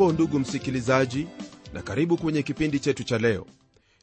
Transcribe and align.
hujambo 0.00 0.12
ndugu 0.22 0.38
msikilizaji 0.38 1.26
na 1.72 1.82
karibu 1.82 2.16
kwenye 2.16 2.42
kipindi 2.42 2.80
chetu 2.80 3.04
cha 3.04 3.18
leo. 3.18 3.46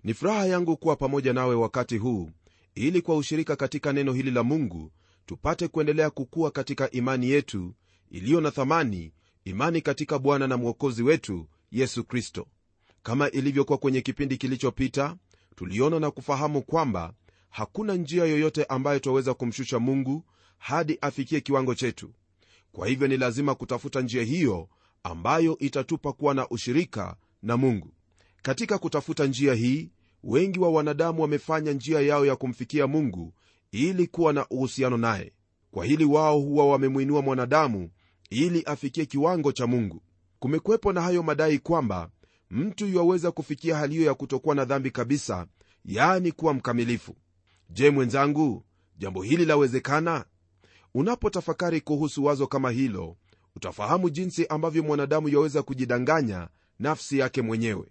Ni 0.03 0.13
furaha 0.13 0.45
yangu 0.45 0.77
kuwa 0.77 0.95
pamoja 0.95 1.33
nawe 1.33 1.55
wakati 1.55 1.97
huu 1.97 2.29
ili 2.75 3.01
kwa 3.01 3.17
ushirika 3.17 3.55
katika 3.55 3.93
neno 3.93 4.13
hili 4.13 4.31
la 4.31 4.43
mungu 4.43 4.91
tupate 5.25 5.67
kuendelea 5.67 6.09
kukua 6.09 6.51
katika 6.51 6.91
imani 6.91 7.29
yetu 7.29 7.73
iliyo 8.11 8.41
na 8.41 8.51
thamani 8.51 9.13
imani 9.45 9.81
katika 9.81 10.19
bwana 10.19 10.47
na 10.47 10.57
mwokozi 10.57 11.03
wetu 11.03 11.47
yesu 11.71 12.03
kristo. 12.03 12.47
Kama 13.03 13.31
ilivyokuwa 13.31 13.77
kwenye 13.77 14.01
kipindi 14.01 14.37
kilichopita 14.37 15.15
tuliona 15.55 15.99
na 15.99 16.11
kufahamu 16.11 16.61
kwamba 16.61 17.13
hakuna 17.49 17.95
njia 17.95 18.25
yoyote 18.25 18.63
ambayo 18.63 18.99
twaweza 18.99 19.33
kumshusha 19.33 19.79
mungu 19.79 20.23
hadi 20.57 20.97
afikie 21.01 21.41
kiwango 21.41 21.75
chetu. 21.75 22.13
Kwa 22.71 22.87
hivyo 22.87 23.07
ni 23.07 23.17
lazima 23.17 23.55
kutafuta 23.55 24.01
njia 24.01 24.23
hiyo 24.23 24.69
ambayo 25.03 25.57
itatupa 25.57 26.13
kuwa 26.13 26.33
na 26.33 26.49
ushirika 26.49 27.15
na 27.43 27.57
mungu. 27.57 27.93
Katika 28.41 28.77
kutafuta 28.77 29.25
njia 29.25 29.53
hii 29.53 29.89
wengi 30.23 30.59
wa 30.59 30.69
wanadamu 30.69 31.21
wamefanya 31.21 31.71
njia 31.73 32.01
yao 32.01 32.25
ya 32.25 32.35
kumfikia 32.35 32.87
mungu 32.87 33.33
ili 33.71 34.07
kuwa 34.07 34.33
na 34.33 34.47
uhusiano 34.49 34.97
naye. 34.97 35.33
Kwa 35.71 35.85
hili 35.85 36.05
wao 36.05 36.39
huwa 36.39 36.67
wamemwinua 36.67 37.21
mwanadamu 37.21 37.89
ili 38.29 38.63
afikie 38.63 39.05
kiwango 39.05 39.51
cha 39.51 39.67
mungu. 39.67 40.01
Kumekwepo 40.39 40.93
na 40.93 41.01
hayo 41.01 41.23
madai 41.23 41.59
kwamba 41.59 42.09
mtu 42.51 42.85
yuwaweza 42.87 43.31
kufikia 43.31 43.77
hali 43.77 43.93
hiyo 43.95 44.05
ya 44.07 44.13
kutokuwa 44.13 44.55
na 44.55 44.65
dhambi 44.65 44.91
kabisa 44.91 45.47
yaani 45.85 46.31
kuwa 46.31 46.53
mkamilifu. 46.53 47.15
Je 47.69 47.89
mwenzangu 47.89 48.63
jambo 48.97 49.21
hili 49.21 49.45
lawezekana? 49.45 50.25
Unapotafakari 50.93 51.81
kuhusu 51.81 52.25
wazo 52.25 52.47
kama 52.47 52.71
hilo 52.71 53.17
utafahamu 53.57 54.09
jinsi 54.09 54.47
ambavyo 54.47 54.83
mwanadamu 54.83 55.29
yaweza 55.29 55.63
kujidanganya 55.63 56.47
nafsi 56.79 57.19
yake 57.19 57.41
mwenyewe 57.41 57.87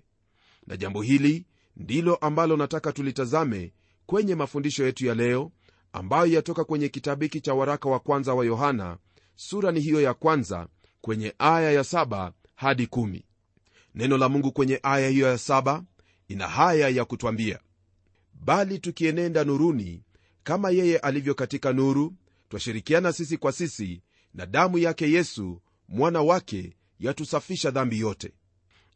na 0.66 0.76
jambo 0.76 1.02
hili 1.02 1.46
ndilo 1.76 2.16
ambalo 2.16 2.56
nataka 2.56 2.92
tulitazame 2.92 3.72
kwenye 4.06 4.34
mafundisho 4.34 4.84
yetu 4.86 5.06
ya 5.06 5.14
leo 5.14 5.52
ambayo 5.92 6.26
yatoka 6.26 6.64
kwenye 6.64 6.88
kitabu 6.88 7.22
hiki 7.22 7.40
cha 7.40 7.54
waraka 7.54 7.88
wa 7.88 8.00
kwanza 8.00 8.34
wa 8.34 8.44
yohana 8.44 8.98
sura 9.36 9.72
ni 9.72 9.80
hiyo 9.80 10.00
ya 10.00 10.14
kwanza 10.14 10.68
kwenye 11.00 11.34
aya 11.38 11.72
ya 11.72 11.84
saba 11.84 12.32
hadi 12.54 12.86
kumi. 12.86 13.24
neno 13.94 14.18
la 14.18 14.28
mungu 14.28 14.52
kwenye 14.52 14.80
aya 14.82 15.08
hiyo 15.08 15.28
ya 15.28 15.38
saba 15.38 15.84
ina 16.28 16.48
haya 16.48 16.88
ya 16.88 17.04
kutwambia 17.04 17.58
bali 18.34 18.78
tukienenda 18.78 19.44
nuruni 19.44 20.02
kama 20.42 20.70
yeye 20.70 20.98
alivyo 20.98 21.34
katika 21.34 21.72
nuru 21.72 22.14
twashirikiana 22.48 23.12
sisi 23.12 23.36
kwa 23.38 23.52
sisi 23.52 24.02
na 24.36 24.46
damu 24.46 24.78
yake 24.78 25.10
yesu 25.12 25.62
mwana 25.88 26.22
wake 26.22 26.76
yatusafisha 26.98 27.70
dhambi 27.70 27.98
yote. 28.00 28.32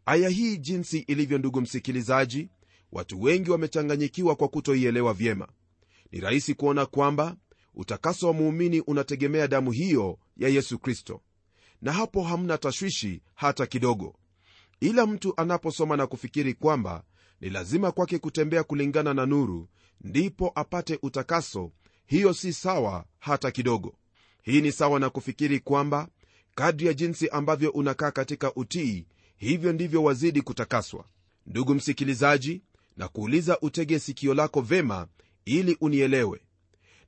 Aya 0.06 0.28
hii 0.28 0.56
jinsi 0.56 0.98
ilivyo 0.98 1.38
ndugu 1.38 1.60
msikilizaji 1.60 2.48
watu 2.92 3.22
wengi 3.22 3.50
wamechanganyikiwa 3.50 4.36
kwa 4.36 4.48
kutoielewa 4.48 5.14
vyema. 5.14 5.48
Ni 6.12 6.20
rahisi 6.20 6.54
kuona 6.54 6.86
kwamba 6.86 7.36
utakaso 7.74 8.26
wa 8.26 8.32
muumini 8.32 8.80
unategemea 8.80 9.48
damu 9.48 9.70
hiyo 9.72 10.18
ya 10.36 10.48
yesu 10.48 10.78
kristo. 10.78 11.20
Na 11.82 11.92
hapo 11.92 12.22
hamna 12.22 12.58
tashwishi 12.58 13.22
hata 13.34 13.66
kidogo. 13.66 14.16
Ila 14.80 15.06
mtu 15.06 15.34
anaposoma 15.36 15.96
na 15.96 16.06
kufikiri 16.06 16.54
kwamba 16.54 17.04
ni 17.40 17.50
lazima 17.50 17.92
kwake 17.92 18.18
kutembea 18.18 18.62
kulingana 18.64 19.14
na 19.14 19.26
nuru 19.26 19.68
ndipo 20.00 20.52
apate 20.54 20.98
utakaso 21.02 21.72
hiyo 22.06 22.34
si 22.34 22.52
sawa 22.52 23.04
hata 23.18 23.50
kidogo 23.50 23.94
hii 24.42 24.60
ni 24.60 24.72
sawa 24.72 25.00
na 25.00 25.10
kufikiri 25.10 25.60
kwamba 25.60 26.08
kadri 26.54 26.86
ya 26.86 26.94
jinsi 26.94 27.28
ambavyo 27.28 27.70
unakaa 27.70 28.10
katika 28.10 28.54
utii 28.54 29.06
hivyo 29.36 29.72
ndivyo 29.72 30.02
wazidi 30.02 30.42
kutakaswa. 30.42 31.04
Ndugu 31.46 31.74
msikilizaji 31.74 32.62
na 32.96 33.08
kuuliza 33.08 33.58
utege 33.60 33.98
sikio 33.98 34.34
lako 34.34 34.60
vema 34.60 35.06
ili 35.44 35.76
unielewe. 35.80 36.40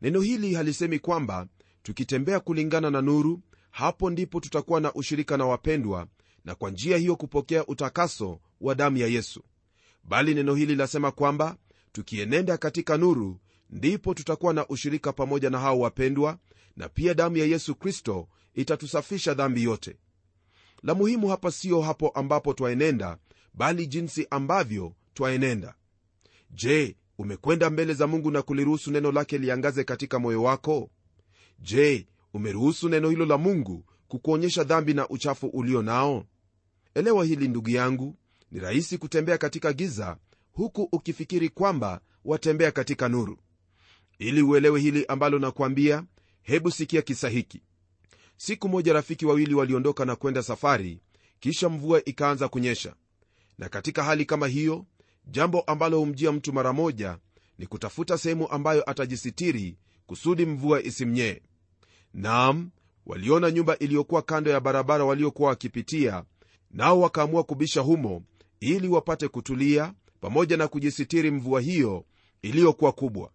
Neno 0.02 0.20
hili 0.20 0.54
halisemi 0.54 0.98
kwamba 0.98 1.46
tukitembea 1.82 2.40
kulingana 2.40 2.90
na 2.90 3.00
nuru 3.02 3.40
hapo 3.70 4.10
ndipo 4.10 4.40
tutakuwa 4.40 4.80
na 4.80 4.94
ushirika 4.94 5.36
na 5.36 5.46
wapendwa 5.46 6.06
na 6.44 6.54
kwa 6.54 6.70
njia 6.70 6.96
hiyo 6.96 7.16
kupokea 7.16 7.66
utakaso 7.66 8.40
wa 8.60 8.74
damu 8.74 8.96
ya 8.96 9.06
yesu. 9.06 9.42
Bali 10.04 10.34
neno 10.34 10.54
hili 10.54 10.74
lasema 10.76 11.10
kwamba 11.10 11.56
tukienenda 11.92 12.56
katika 12.56 12.96
nuru 12.96 13.38
ndipo 13.70 14.14
tutakuwa 14.14 14.54
na 14.54 14.68
ushirika 14.68 15.12
pamoja 15.12 15.50
na 15.50 15.58
hao 15.58 15.78
wapendwa 15.80 16.38
na 16.76 16.88
pia 16.88 17.14
damu 17.14 17.36
ya 17.36 17.44
yesu 17.46 17.74
kristo 17.74 18.28
itatusafisha 18.54 19.34
dhambi 19.34 19.62
yote. 19.62 19.96
La 20.82 20.94
muhimu 20.94 21.28
hapa 21.28 21.50
siyo 21.50 21.80
hapo 21.80 22.08
ambapo 22.08 22.52
twaenenda 22.54 23.18
bali 23.54 23.86
jinsi 23.86 24.26
ambavyo 24.30 24.94
twaenenda. 25.14 25.74
Je 26.50 26.96
umekwenda 27.18 27.70
mbele 27.70 27.94
za 27.94 28.06
mungu 28.06 28.30
na 28.30 28.42
kuliruhusu 28.42 28.90
neno 28.90 29.12
lake 29.12 29.38
liangaze 29.38 29.84
katika 29.84 30.18
moyo 30.18 30.42
wako? 30.42 30.90
Je 31.58 32.06
umeruhusu 32.34 32.88
neno 32.88 33.10
hilo 33.10 33.26
la 33.26 33.38
mungu 33.38 33.84
kukuonyesha 34.08 34.64
dhambi 34.64 34.94
na 34.94 35.08
uchafu 35.08 35.46
ulio 35.46 35.82
nao? 35.82 36.24
Elewa 36.94 37.24
hili 37.24 37.48
ndugu 37.48 37.70
yangu 37.70 38.16
ni 38.50 38.60
rahisi 38.60 38.98
kutembea 38.98 39.38
katika 39.38 39.72
giza 39.72 40.16
huku 40.52 40.88
ukifikiri 40.92 41.48
kwamba 41.48 42.00
watembea 42.24 42.70
katika 42.70 43.08
nuru. 43.08 43.38
Ili 44.18 44.42
uelewe 44.42 44.80
hili 44.80 45.06
ambalo 45.06 45.38
nakwambia 45.38 46.04
hebu 46.42 46.70
sikia 46.70 47.02
kisa 47.02 47.28
hiki. 47.28 47.62
Siku 48.36 48.68
moja 48.68 48.92
rafiki 48.92 49.26
wawili 49.26 49.54
waliondoka 49.54 50.04
na 50.04 50.16
kwenda 50.16 50.42
safari 50.42 51.00
kisha 51.40 51.68
mvua 51.68 52.04
ikaanza 52.04 52.48
kunyesha. 52.48 52.94
Na 53.58 53.68
katika 53.68 54.04
hali 54.04 54.24
kama 54.24 54.46
hiyo 54.48 54.86
jambo 55.26 55.60
ambalo 55.60 55.98
humjia 55.98 56.32
mtu 56.32 56.52
mara 56.52 56.72
moja 56.72 57.18
ni 57.58 57.66
kutafuta 57.66 58.18
sehemu 58.18 58.48
ambayo 58.48 58.90
atajisitiri 58.90 59.76
kusudi 60.06 60.46
mvua 60.46 60.82
isimnyee. 60.82 61.40
Naam 62.14 62.70
waliona 63.06 63.50
nyumba 63.50 63.78
iliyokuwa 63.78 64.22
kando 64.22 64.50
ya 64.50 64.60
barabara 64.60 65.04
waliokuwa 65.04 65.48
wakipitia 65.48 66.24
nao 66.70 67.00
wakaamua 67.00 67.44
kubisha 67.44 67.80
humo 67.80 68.22
ili 68.60 68.88
wapate 68.88 69.28
kutulia 69.28 69.94
pamoja 70.20 70.56
na 70.56 70.68
kujisitiri 70.68 71.30
mvua 71.30 71.60
hiyo 71.60 72.04
iliyokuwa 72.42 72.92
kubwa. 72.92 73.30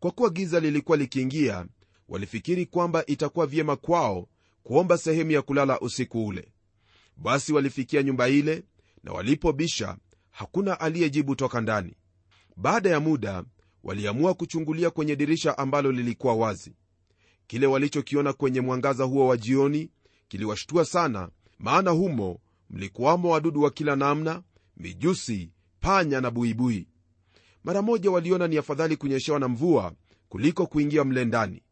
Kwa 0.00 0.10
kuwa 0.10 0.30
giza 0.30 0.60
lilikuwa 0.60 0.96
likiingia 0.98 1.66
walifikiri 2.10 2.66
kwamba 2.66 3.06
itakuwa 3.06 3.46
vyema 3.46 3.76
kwao 3.76 4.28
kuomba 4.62 4.98
sehemu 4.98 5.30
ya 5.30 5.42
kulala 5.42 5.80
usiku 5.80 6.26
ule. 6.26 6.52
Basi 7.16 7.52
walifikia 7.52 8.02
nyumba 8.02 8.28
ile 8.28 8.64
na 9.04 9.12
walipobisha 9.12 9.96
hakuna 10.30 10.80
aliyejibu 10.80 11.34
toka 11.36 11.60
ndani. 11.60 11.94
Baada 12.56 12.90
ya 12.90 13.00
muda 13.00 13.44
waliamua 13.84 14.34
kuchungulia 14.34 14.90
kwenye 14.90 15.16
dirisha 15.16 15.58
ambalo 15.58 15.92
lilikuwa 15.92 16.34
wazi. 16.34 16.72
Kile 17.46 17.66
walichokiona 17.66 18.32
kwenye 18.32 18.60
mwangaza 18.60 19.04
huo 19.04 19.26
wa 19.26 19.36
jioni 19.36 19.90
kiliwashtua 20.28 20.84
sana 20.84 21.30
maana 21.58 21.90
humo 21.90 22.38
mlikuwamo 22.70 23.30
wadudu 23.30 23.62
wa 23.62 23.70
kila 23.70 23.96
namna 23.96 24.42
mijusi 24.76 25.50
panya 25.80 26.20
na 26.20 26.30
buibui. 26.30 26.88
Mara 27.64 27.82
moja 27.82 28.10
waliona 28.10 28.48
ni 28.48 28.58
afadhali 28.58 28.96
kunyeshewa 28.96 29.38
na 29.40 29.48
mvua 29.48 29.92
kuliko 30.28 30.66
kuingia 30.66 31.04
mle 31.04 31.24
ndani 31.24 31.62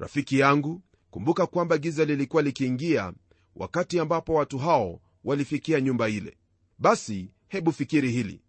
rafiki 0.00 0.38
yangu 0.38 0.82
kumbuka 1.10 1.46
kwamba 1.46 1.78
giza 1.78 2.04
lilikuwa 2.04 2.42
likiingia 2.42 3.12
wakati 3.56 3.98
ambapo 4.00 4.34
watu 4.34 4.58
hao 4.58 5.00
walifikia 5.24 5.80
nyumba 5.80 6.08
ile. 6.08 6.36
Basi 6.78 7.30
hebu 7.48 7.72
fikiri 7.72 8.10
hili. 8.10 8.40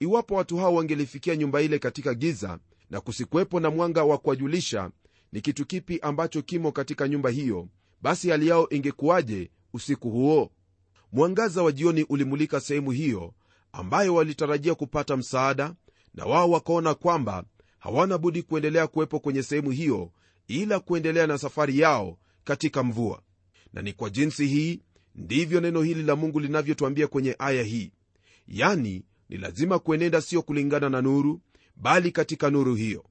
Iwapo 0.00 0.34
watu 0.34 0.56
hao 0.56 0.74
wangelifikia 0.74 1.36
nyumba 1.36 1.62
ile 1.62 1.78
katika 1.78 2.14
giza 2.14 2.58
na 2.90 3.00
kusikuwepo 3.00 3.60
na 3.60 3.70
mwanga 3.70 4.04
wa 4.04 4.18
kuwajulisha 4.18 4.90
ni 5.32 5.40
kitu 5.40 5.66
kipi 5.66 5.98
ambacho 6.00 6.42
kimo 6.42 6.72
katika 6.72 7.08
nyumba 7.08 7.30
hiyo 7.30 7.68
basi 8.02 8.30
hali 8.30 8.48
yao 8.48 8.66
ingekuwaje 8.70 9.50
usiku 9.72 10.10
huo? 10.10 10.50
Mwangaza 11.12 11.62
wa 11.62 11.72
jioni 11.72 12.02
ulimulika 12.02 12.60
sehemu 12.60 12.90
hiyo 12.90 13.34
ambayo 13.72 14.14
walitarajia 14.14 14.74
kupata 14.74 15.16
msaada 15.16 15.74
na 16.14 16.24
wao 16.24 16.50
wakaona 16.50 16.94
kwamba 16.94 17.44
hawana 17.78 18.18
budi 18.18 18.42
kuendelea 18.42 18.86
kuwepo 18.86 19.20
kwenye 19.20 19.42
sehemu 19.42 19.70
hiyo 19.70 20.10
ila 20.52 20.80
kuendelea 20.80 21.26
na 21.26 21.38
safari 21.38 21.78
yao 21.78 22.18
katika 22.44 22.82
mvua. 22.82 23.22
Na 23.72 23.82
ni 23.82 23.92
kwa 23.92 24.10
jinsi 24.10 24.46
hii 24.46 24.80
ndivyo 25.14 25.60
neno 25.60 25.82
hili 25.82 26.02
la 26.02 26.16
mungu 26.16 26.40
linavyotwambia 26.40 27.06
kwenye 27.06 27.36
aya 27.38 27.62
hii. 27.62 27.92
Yani 28.48 29.04
ni 29.28 29.36
lazima 29.36 29.78
kuenenda 29.78 30.20
sio 30.20 30.42
kulingana 30.42 30.88
na 30.88 31.02
nuru 31.02 31.40
bali 31.76 32.10
katika 32.12 32.50
nuru 32.50 32.74
hiyo. 32.74 33.04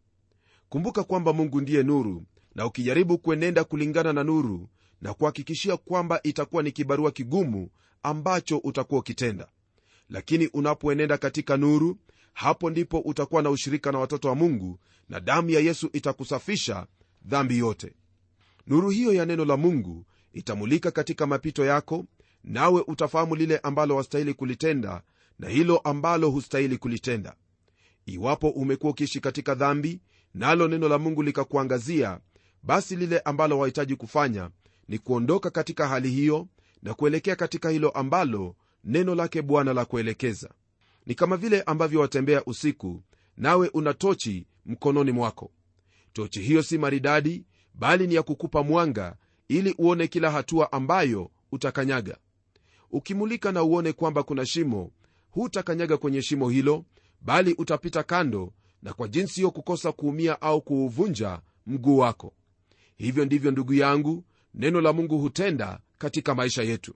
Kumbuka 0.70 1.04
kwamba 1.04 1.34
mungu 1.34 1.62
ndiye 1.62 1.84
nuru 1.84 2.26
na 2.56 2.66
ukijaribu 2.66 3.18
kuenenda 3.18 3.64
kulingana 3.64 4.14
na 4.14 4.24
nuru 4.24 4.70
na 5.02 5.14
kuhakikishia 5.14 5.78
kwamba 5.78 6.20
itakuwa 6.24 6.64
ni 6.64 6.72
kibarua 6.72 7.12
kigumu 7.12 7.70
ambacho 8.04 8.58
utakuwa 8.58 9.00
ukitenda. 9.00 9.48
Lakini 10.10 10.48
unapoenenda 10.48 11.18
katika 11.18 11.58
nuru 11.58 11.98
hapo 12.34 12.70
ndipo 12.70 13.00
utakuwa 13.00 13.42
na 13.42 13.50
ushirika 13.50 13.92
na 13.92 14.00
watoto 14.00 14.28
wa 14.28 14.36
mungu 14.36 14.80
na 15.10 15.20
damu 15.20 15.50
ya 15.50 15.60
yesu 15.60 15.90
itakusafisha 15.94 16.88
dhambi 17.26 17.58
yote. 17.58 17.94
Nuru 18.68 18.90
hiyo 18.90 19.14
ya 19.14 19.26
neno 19.26 19.46
la 19.46 19.58
mungu 19.58 20.06
itamulika 20.34 20.92
katika 20.92 21.28
mapito 21.28 21.66
yako 21.66 22.06
nawe 22.44 22.84
utafahamu 22.88 23.36
lile 23.36 23.58
ambalo 23.58 23.96
wastahili 23.96 24.34
kulitenda 24.34 25.02
na 25.40 25.50
hilo 25.50 25.78
ambalo 25.78 26.30
hustahili 26.30 26.78
kulitenda. 26.78 27.36
Iwapo 28.06 28.50
umekuwa 28.50 28.92
ukiishi 28.92 29.20
katika 29.20 29.56
dhambi 29.56 30.02
nalo 30.34 30.68
neno 30.68 30.90
la 30.90 30.98
mungu 30.98 31.24
likakuangazia 31.24 32.20
basi 32.64 32.96
lile 32.96 33.20
ambalo 33.20 33.60
wahitaji 33.60 33.96
kufanya 33.96 34.50
ni 34.88 34.98
kuondoka 34.98 35.50
katika 35.50 35.88
hali 35.88 36.10
hiyo 36.10 36.48
na 36.84 36.94
kuelekea 36.94 37.36
katika 37.36 37.70
hilo 37.70 37.90
ambalo 37.90 38.56
neno 38.84 39.16
lake 39.16 39.42
bwana 39.42 39.74
la 39.74 39.86
kuelekeza. 39.86 40.50
Ni 41.06 41.16
kama 41.16 41.38
vile 41.38 41.62
ambavyo 41.62 42.00
watembea 42.00 42.44
usiku 42.46 43.04
nawe 43.38 43.70
una 43.74 43.94
tochi 43.94 44.48
mkononi 44.66 45.12
mwako 45.12 45.52
tochi 46.14 46.42
hiyo 46.42 46.64
si 46.64 46.78
maridadi 46.78 47.46
bali 47.74 48.08
ni 48.08 48.16
ya 48.16 48.24
kukupa 48.24 48.64
mwanga 48.64 49.16
ili 49.48 49.76
uone 49.78 50.08
kila 50.08 50.32
hatua 50.32 50.72
ambayo 50.72 51.32
utakanyaga. 51.52 52.18
Ukimulika 52.92 53.52
na 53.52 53.64
uone 53.64 53.94
kwamba 53.94 54.24
kuna 54.24 54.46
shimo 54.46 54.92
hutakanyaga 55.30 55.98
kwenye 55.98 56.22
shimo 56.22 56.50
hilo 56.50 56.86
bali 57.22 57.54
utapita 57.58 58.04
kando 58.04 58.54
na 58.82 58.94
kwa 58.94 59.08
jinsi 59.08 59.36
hiyo 59.36 59.52
kukosa 59.52 59.92
kuumia 59.92 60.42
au 60.42 60.62
kuuvunja 60.62 61.42
mguu 61.68 61.98
wako. 61.98 62.34
Hivyo 62.96 63.26
ndivyo 63.26 63.52
ndugu 63.52 63.74
yangu 63.74 64.24
neno 64.54 64.82
la 64.82 64.94
mungu 64.94 65.18
hutenda 65.20 65.80
katika 65.98 66.36
maisha 66.36 66.64
yetu. 66.64 66.96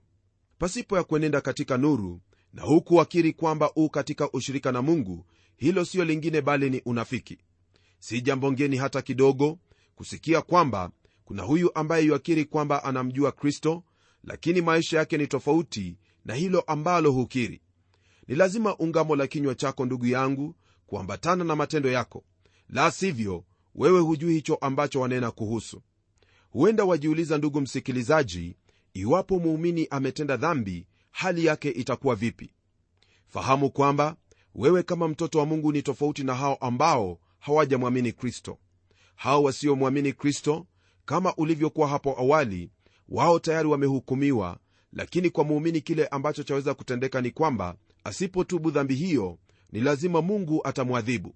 Pasipo 0.58 0.96
ya 0.96 1.04
kuenenda 1.04 1.40
katika 1.40 1.76
nuru 1.76 2.20
na 2.52 2.62
huku 2.62 2.94
wakiri 2.96 3.32
kwamba 3.32 3.70
u 3.76 3.90
katika 3.90 4.30
ushirika 4.32 4.72
na 4.72 4.82
mungu 4.82 5.26
hilo 5.56 5.84
siyo 5.84 6.04
lingine 6.04 6.40
bali 6.40 6.70
ni 6.70 6.82
unafiki 6.84 7.38
si 7.98 8.20
jambo 8.20 8.52
ngeni 8.52 8.76
hata 8.76 9.02
kidogo 9.02 9.58
kusikia 9.94 10.42
kwamba 10.42 10.90
kuna 11.24 11.42
huyu 11.42 11.70
ambaye 11.74 12.04
yuakiri 12.04 12.44
kwamba 12.44 12.84
anamjua 12.84 13.32
kristo 13.32 13.82
lakini 14.24 14.60
maisha 14.60 14.98
yake 14.98 15.18
ni 15.18 15.26
tofauti 15.26 15.96
na 16.24 16.34
hilo 16.34 16.60
ambalo 16.60 17.12
hukiri. 17.12 17.60
Ni 18.28 18.34
lazima 18.34 18.76
ungamo 18.76 19.16
la 19.16 19.26
kinywa 19.26 19.54
chako 19.54 19.86
ndugu 19.86 20.06
yangu 20.06 20.54
kuambatana 20.86 21.44
na 21.44 21.56
matendo 21.56 21.90
yako. 21.90 22.24
La 22.68 22.90
sivyo 22.90 23.44
wewe 23.74 24.00
hujui 24.00 24.34
hicho 24.34 24.54
ambacho 24.54 25.00
wanena 25.00 25.30
kuhusu. 25.30 25.82
Huenda 26.50 26.84
wajiuliza 26.84 27.38
ndugu 27.38 27.60
msikilizaji 27.60 28.56
iwapo 28.94 29.38
muumini 29.38 29.86
ametenda 29.90 30.36
dhambi 30.36 30.86
hali 31.10 31.44
yake 31.44 31.70
itakuwa 31.70 32.14
vipi? 32.14 32.52
Fahamu 33.28 33.70
kwamba 33.70 34.16
wewe 34.54 34.82
kama 34.82 35.08
mtoto 35.08 35.38
wa 35.38 35.46
mungu 35.46 35.72
ni 35.72 35.82
tofauti 35.82 36.24
na 36.24 36.34
hao 36.34 36.54
ambao 36.54 37.18
hawajamwamini 37.38 38.12
kristo. 38.12 38.58
Hao 39.14 39.42
wasiomwamini 39.42 40.12
kristo 40.12 40.66
kama 41.04 41.34
ulivyokuwa 41.36 41.88
hapo 41.88 42.16
awali 42.18 42.70
wao 43.08 43.38
tayari 43.38 43.68
wamehukumiwa 43.68 44.58
lakini 44.92 45.30
kwa 45.30 45.44
muumini 45.44 45.80
kile 45.80 46.06
ambacho 46.06 46.42
chaweza 46.42 46.74
kutendeka 46.74 47.20
ni 47.20 47.30
kwamba 47.30 47.76
asipotubu 48.04 48.70
dhambi 48.70 48.94
hiyo 48.94 49.38
ni 49.72 49.80
lazima 49.80 50.22
mungu 50.22 50.60
atamwadhibu. 50.66 51.34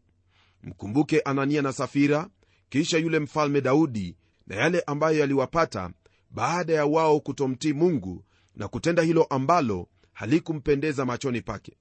Mkumbuke 0.63 1.21
anania 1.21 1.63
na 1.63 1.73
safira 1.73 2.29
kisha 2.69 2.99
yule 2.99 3.19
mfalme 3.19 3.61
daudi 3.61 4.17
na 4.47 4.57
yale 4.57 4.81
ambayo 4.81 5.19
yaliwapata 5.19 5.91
baada 6.31 6.73
ya 6.73 6.87
wao 6.87 7.21
kutomtii 7.21 7.73
mungu 7.73 8.25
na 8.57 8.69
kutenda 8.69 9.03
hilo 9.03 9.25
ambalo 9.25 9.89
halikumpendeza 10.13 11.05
machoni 11.05 11.41
pake. 11.41 11.77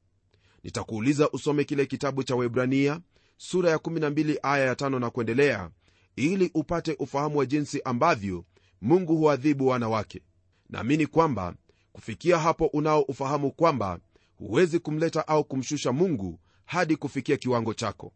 Nitakuuliza 0.63 1.29
usome 1.31 1.63
kile 1.63 1.85
kitabu 1.85 2.23
cha 2.23 2.35
webrania 2.35 2.99
sura 3.41 3.69
ya 3.69 3.77
12 3.77 4.37
aya 4.43 4.65
ya 4.65 4.73
5 4.73 4.99
na 4.99 5.09
kuendelea 5.09 5.69
ili 6.15 6.51
upate 6.53 6.95
ufahamu 6.99 7.37
wa 7.37 7.45
jinsi 7.45 7.81
ambavyo 7.81 8.45
mungu 8.81 9.17
huadhibu 9.17 9.67
wana 9.67 9.89
wake 9.89 10.21
naamini 10.69 11.07
kwamba 11.07 11.55
kufikia 11.93 12.39
hapo 12.39 12.65
unao 12.65 13.01
ufahamu 13.01 13.51
kwamba 13.51 13.99
huwezi 14.37 14.79
kumleta 14.79 15.27
au 15.27 15.43
kumshusha 15.43 15.91
mungu 15.91 16.39
hadi 16.65 16.95
kufikia 16.95 17.37
kiwango 17.37 17.73
chako. 17.73 18.13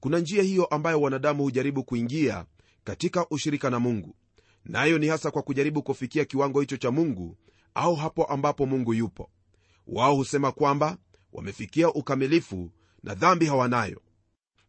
Kuna 0.00 0.18
njia 0.18 0.42
hiyo 0.42 0.64
ambayo 0.64 1.00
wanadamu 1.00 1.42
hujaribu 1.42 1.84
kuingia 1.84 2.44
katika 2.84 3.28
ushirika 3.28 3.70
na 3.70 3.80
mungu. 3.80 4.14
Nayo 4.64 4.98
ni 4.98 5.06
hasa 5.08 5.30
kwa 5.30 5.42
kujaribu 5.42 5.82
kufikia 5.82 6.24
kiwango 6.24 6.60
hicho 6.60 6.76
cha 6.76 6.90
mungu 6.90 7.36
au 7.74 7.94
hapo 7.94 8.24
ambapo 8.24 8.66
mungu 8.66 8.94
yupo. 8.94 9.30
Wao 9.86 10.14
husema 10.16 10.52
kwamba 10.52 10.96
wamefikia 11.32 11.92
ukamilifu 11.92 12.70
na 13.02 13.14
dhambi 13.14 13.46
hawanayo 13.46 14.00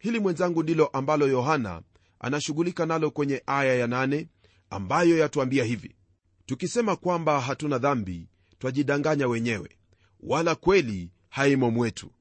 hili 0.04 0.20
mwenzangu 0.20 0.64
ndilo 0.64 0.88
ambalo 0.88 1.28
yohana 1.28 1.82
anashughulika 2.20 2.86
nalo 2.86 3.12
kwenye 3.12 3.44
aya 3.46 3.76
ya 3.76 3.88
nane 3.88 4.28
ambayo 4.70 5.18
yatuambia 5.18 5.64
hivi. 5.64 5.96
Tukisema 6.46 6.96
kwamba 6.96 7.42
hatuna 7.42 7.78
dhambi 7.78 8.28
twajidanganya 8.60 9.28
wenyewe 9.28 9.70
wala 10.20 10.56
kweli 10.56 11.12
haimo 11.30 11.72
mwetu. 11.72 12.12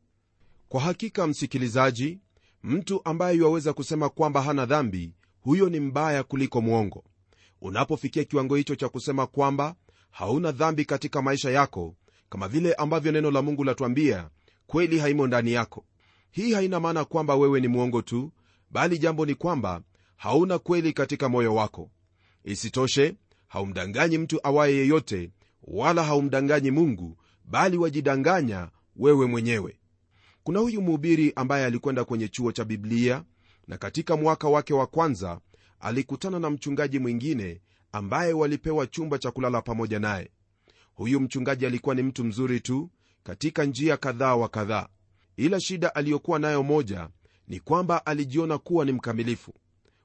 Kwa 0.69 0.81
hakika 0.81 1.27
msikilizaji 1.27 2.19
mtu 2.63 3.01
ambaye 3.05 3.37
yuwaweza 3.37 3.73
kusema 3.73 4.09
kwamba 4.09 4.43
hana 4.43 4.67
dhambi 4.67 5.15
huyo 5.41 5.69
ni 5.69 5.81
mbaya 5.81 6.23
kuliko 6.23 6.61
mwongo. 6.61 7.05
Unapofikia 7.61 8.25
kiwango 8.25 8.57
hicho 8.57 8.77
cha 8.77 8.89
kusema 8.89 9.27
kwamba 9.27 9.75
hauna 10.11 10.53
dhambi 10.53 10.85
katika 10.85 11.23
maisha 11.23 11.51
yako 11.51 11.95
kama 12.31 12.49
vile 12.49 12.75
ambavyo 12.75 13.13
neno 13.13 13.31
la 13.31 13.43
mungu 13.43 13.65
latuambia 13.65 14.31
kweli 14.67 14.99
haimo 14.99 15.27
ndani 15.27 15.53
yako 15.53 15.85
hii 16.33 16.53
haina 16.53 16.81
maana 16.81 17.05
kwamba 17.05 17.37
wewe 17.37 17.61
ni 17.61 17.69
mwongo 17.69 18.03
tu 18.03 18.33
bali 18.71 18.99
jambo 18.99 19.27
ni 19.27 19.35
kwamba 19.35 19.83
hauna 20.17 20.59
kweli 20.59 20.93
katika 20.93 21.29
moyo 21.29 21.55
wako. 21.55 21.91
Isitoshe 22.45 23.15
haumdanganyi 23.49 24.19
mtu 24.19 24.41
awaye 24.47 24.75
yeyote 24.77 25.31
wala 25.63 26.05
haumdanganyi 26.05 26.71
mungu 26.71 27.17
bali 27.45 27.77
wajidanganya 27.77 28.69
wewe 28.97 29.27
mwenyewe. 29.27 29.77
Kuna 30.45 30.59
huyu 30.61 30.83
mhubiri 30.83 31.33
ambaye 31.37 31.65
alikwenda 31.65 32.05
kwenye 32.05 32.29
chuo 32.29 32.53
cha 32.53 32.65
biblia 32.65 33.25
na 33.69 33.79
katika 33.79 34.17
mwaka 34.17 34.49
wake 34.49 34.75
wa 34.75 34.87
kwanza 34.87 35.41
alikutana 35.81 36.39
na 36.39 36.51
mchungaji 36.51 36.99
mwingine 36.99 37.61
ambaye 37.93 38.33
walipewa 38.33 38.87
chumba 38.87 39.19
cha 39.19 39.31
kulala 39.31 39.63
pamoja 39.63 39.99
naye. 39.99 40.31
Huyu 40.95 41.21
mchungaji 41.21 41.67
alikuwa 41.67 41.95
ni 41.95 42.03
mtu 42.03 42.25
mzuri 42.25 42.61
tu 42.61 42.91
katika 43.23 43.65
njia 43.65 43.97
kadhaa 43.97 44.37
wa 44.37 44.49
kadhaa 44.49 44.89
ila 45.37 45.61
shida 45.61 45.95
aliyokuwa 45.95 46.39
nayo 46.39 46.63
moja 46.63 47.09
ni 47.49 47.61
kwamba 47.61 48.07
alijiona 48.07 48.59
kuwa 48.59 48.85
ni 48.85 48.93
mkamilifu. 48.93 49.55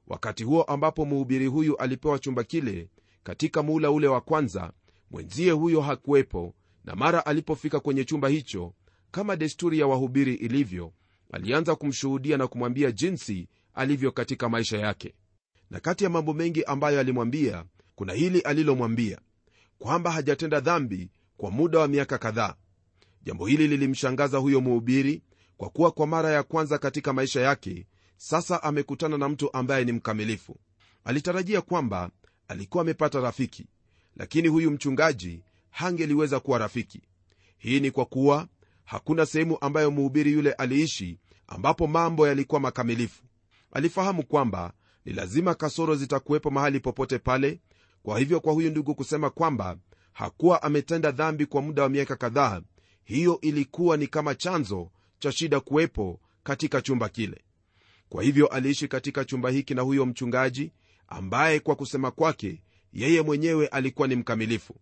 Wakati 0.06 0.44
huo 0.44 0.62
ambapo 0.62 1.04
mhubiri 1.04 1.46
huyu 1.46 1.76
alipewa 1.76 2.18
chumba 2.18 2.44
kile 2.44 2.88
katika 3.22 3.62
muula 3.62 3.90
ule 3.90 4.08
wa 4.08 4.20
kwanza 4.20 4.72
mwenzie 5.10 5.50
huyo 5.50 5.80
hakuwepo 5.80 6.54
na 6.84 6.96
mara 6.96 7.26
alipofika 7.26 7.80
kwenye 7.80 8.04
chumba 8.04 8.28
hicho 8.28 8.74
kama 9.10 9.36
desturi 9.36 9.78
ya 9.78 9.86
wahubiri 9.86 10.34
ilivyo 10.34 10.92
alianza 11.32 11.74
kumshuhudia 11.76 12.36
na 12.36 12.46
kumwambia 12.46 12.92
jinsi 12.92 13.48
alivyo 13.74 14.12
katika 14.12 14.48
maisha 14.48 14.78
yake. 14.78 15.14
Na 15.70 15.80
kati 15.80 16.04
ya 16.04 16.10
mambo 16.10 16.34
mengi 16.34 16.64
ambayo 16.64 17.00
alimwambia 17.00 17.64
kuna 17.94 18.12
hili 18.12 18.40
alilomwambia 18.40 19.18
kwamba 19.78 20.10
hajatenda 20.10 20.60
dhambi 20.60 21.10
kwa 21.36 21.50
muda 21.50 21.78
wa 21.78 21.88
miaka 21.88 22.18
kadhaa 22.18 22.54
jambo 23.28 23.46
hili 23.46 23.68
lilimshangaza 23.68 24.38
huyo 24.38 24.60
mhubiri 24.60 25.22
kwa 25.56 25.68
kuwa 25.70 25.90
kwa 25.90 26.06
mara 26.06 26.30
ya 26.30 26.42
kwanza 26.42 26.78
katika 26.78 27.12
maisha 27.12 27.40
yake 27.40 27.86
sasa 28.16 28.62
amekutana 28.62 29.18
na 29.18 29.28
mtu 29.28 29.52
ambaye 29.56 29.84
ni 29.84 29.92
mkamilifu. 29.92 30.56
Alitarajia 31.04 31.60
kwamba 31.60 32.10
alikuwa 32.48 32.82
amepata 32.82 33.20
rafiki 33.20 33.66
lakini 34.16 34.48
huyu 34.48 34.70
mchungaji 34.70 35.42
hangeliweza 35.70 36.40
kuwa 36.40 36.58
rafiki. 36.58 37.02
Hii 37.58 37.80
ni 37.80 37.90
kwa 37.90 38.04
kuwa 38.04 38.48
hakuna 38.84 39.26
sehemu 39.26 39.58
ambayo 39.60 39.90
mhubiri 39.90 40.32
yule 40.32 40.52
aliishi 40.52 41.18
ambapo 41.46 41.86
mambo 41.86 42.28
yalikuwa 42.28 42.60
makamilifu. 42.60 43.22
Alifahamu 43.72 44.22
kwamba 44.26 44.72
ni 45.04 45.12
lazima 45.12 45.54
kasoro 45.54 45.94
zitakuwepo 45.94 46.50
mahali 46.50 46.80
popote 46.80 47.18
pale 47.18 47.60
kwa 48.02 48.18
hivyo 48.18 48.40
kwa 48.40 48.52
huyu 48.52 48.70
ndugu 48.70 48.94
kusema 48.94 49.30
kwamba 49.30 49.76
hakuwa 50.12 50.62
ametenda 50.62 51.10
dhambi 51.10 51.46
kwa 51.46 51.62
muda 51.62 51.82
wa 51.82 51.88
miaka 51.88 52.16
kadhaa 52.16 52.60
hiyo 53.08 53.38
ilikuwa 53.40 53.96
ni 53.96 54.06
kama 54.06 54.34
chanzo 54.34 54.90
cha 55.18 55.32
shida 55.32 55.60
kuwepo 55.60 56.20
katika 56.42 56.82
chumba 56.82 57.08
kile. 57.08 57.44
Kwa 58.08 58.22
hivyo 58.22 58.46
aliishi 58.46 58.88
katika 58.88 59.24
chumba 59.24 59.50
hiki 59.50 59.74
na 59.74 59.82
huyo 59.82 60.06
mchungaji 60.06 60.72
ambaye 61.08 61.60
kwa 61.60 61.76
kusema 61.76 62.10
kwake 62.10 62.62
yeye 62.92 63.22
mwenyewe 63.22 63.66
alikuwa 63.66 64.08
ni 64.08 64.16
mkamilifu. 64.16 64.74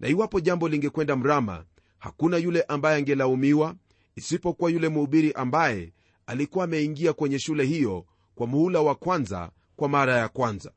Na 0.00 0.08
iwapo 0.08 0.40
jambo 0.40 0.68
lingekwenda 0.68 1.16
mrama 1.16 1.64
hakuna 1.98 2.36
yule 2.36 2.62
ambaye 2.62 2.96
angelaumiwa 2.98 3.74
isipokuwa 4.16 4.70
yule 4.70 4.88
mhubiri 4.88 5.32
ambaye 5.32 5.92
alikuwa 6.26 6.64
ameingia 6.64 7.12
kwenye 7.12 7.38
shule 7.38 7.64
hiyo 7.64 8.06
kwa 8.34 8.46
muhula 8.46 8.80
wa 8.80 8.94
kwanza 8.94 9.50
kwa 9.76 9.88
mara 9.88 10.18
ya 10.18 10.28
kwanza. 10.28 10.72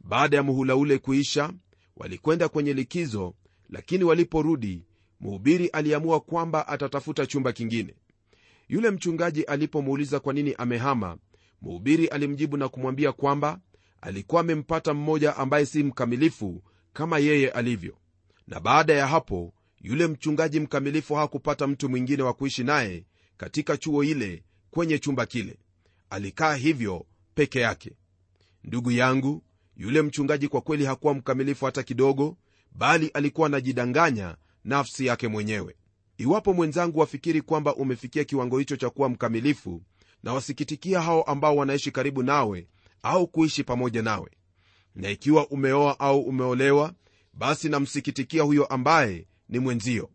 Baada 0.00 0.36
ya 0.36 0.42
muhula 0.42 0.76
ule 0.76 0.98
kuisha 0.98 1.52
walikwenda 1.96 2.48
kwenye 2.48 2.72
likizo 2.72 3.34
lakini 3.70 4.04
waliporudi 4.04 4.87
mhubiri 5.20 5.66
aliamua 5.68 6.20
kwamba 6.20 6.68
atatafuta 6.68 7.26
chumba 7.26 7.52
kingine. 7.52 7.94
Yule 8.68 8.90
mchungaji 8.90 9.42
alipomuuliza 9.42 10.20
kwa 10.20 10.32
nini 10.32 10.54
amehama 10.58 11.18
mhubiri 11.62 12.06
alimjibu 12.06 12.56
na 12.56 12.68
kumwambia 12.68 13.12
kwamba 13.12 13.60
alikuwa 14.00 14.40
amempata 14.40 14.94
mmoja 14.94 15.36
ambaye 15.36 15.66
si 15.66 15.82
mkamilifu 15.82 16.62
kama 16.92 17.18
yeye 17.18 17.50
alivyo. 17.50 17.96
Na 18.46 18.60
baada 18.60 18.92
ya 18.94 19.06
hapo 19.06 19.52
yule 19.80 20.06
mchungaji 20.06 20.60
mkamilifu 20.60 21.14
hakupata 21.14 21.66
mtu 21.66 21.88
mwingine 21.88 22.22
wa 22.22 22.34
kuishi 22.34 22.64
naye 22.64 23.04
katika 23.36 23.76
chuo 23.76 24.04
ile 24.04 24.42
kwenye 24.70 24.98
chumba 24.98 25.26
kile. 25.26 25.58
Alikaa 26.10 26.54
hivyo 26.54 27.06
peke 27.34 27.60
yake. 27.60 27.92
Ndugu 28.64 28.90
yangu 28.90 29.42
yule 29.76 30.02
mchungaji 30.02 30.48
kwa 30.48 30.60
kweli 30.60 30.84
hakuwa 30.84 31.14
mkamilifu 31.14 31.64
hata 31.64 31.82
kidogo 31.82 32.36
bali 32.72 33.08
alikuwa 33.08 33.46
anajidanganya 33.46 34.36
nafsi 34.64 35.06
yake 35.06 35.28
mwenyewe. 35.28 35.76
Iwapo 36.18 36.52
mwenzangu 36.54 36.98
wafikiri 36.98 37.42
kwamba 37.42 37.74
umefikia 37.74 38.24
kiwango 38.24 38.58
hicho 38.58 38.76
cha 38.76 38.90
kuwa 38.90 39.08
mkamilifu 39.08 39.82
na 40.22 40.32
wasikitikia 40.34 41.00
hao 41.00 41.22
ambao 41.22 41.56
wanaishi 41.56 41.90
karibu 41.90 42.22
nawe 42.22 42.68
au 43.02 43.26
kuishi 43.26 43.64
pamoja 43.64 44.02
nawe. 44.02 44.30
Na 44.94 45.10
ikiwa 45.10 45.48
umeoa 45.48 46.00
au 46.00 46.20
umeolewa 46.20 46.92
basi 47.32 47.68
namsikitikia 47.68 48.42
huyo 48.42 48.66
ambaye 48.66 49.26
ni 49.48 49.58
mwenzio. 49.58 50.10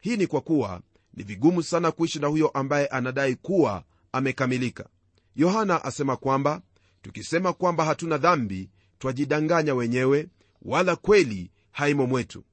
Hii 0.00 0.16
ni 0.16 0.26
kwa 0.26 0.40
kuwa 0.40 0.80
ni 1.14 1.22
vigumu 1.24 1.62
sana 1.62 1.90
kuishi 1.92 2.18
na 2.18 2.26
huyo 2.26 2.48
ambaye 2.48 2.86
anadai 2.86 3.34
kuwa 3.36 3.84
amekamilika. 4.12 4.88
Yohana 5.36 5.84
asema 5.84 6.16
kwamba 6.16 6.62
tukisema 7.02 7.52
kwamba 7.52 7.84
hatuna 7.84 8.18
dhambi 8.18 8.70
twajidanganya 8.98 9.74
wenyewe 9.74 10.28
wala 10.62 10.96
kweli 10.96 11.50
haimo 11.72 12.06
mwetu 12.06 12.44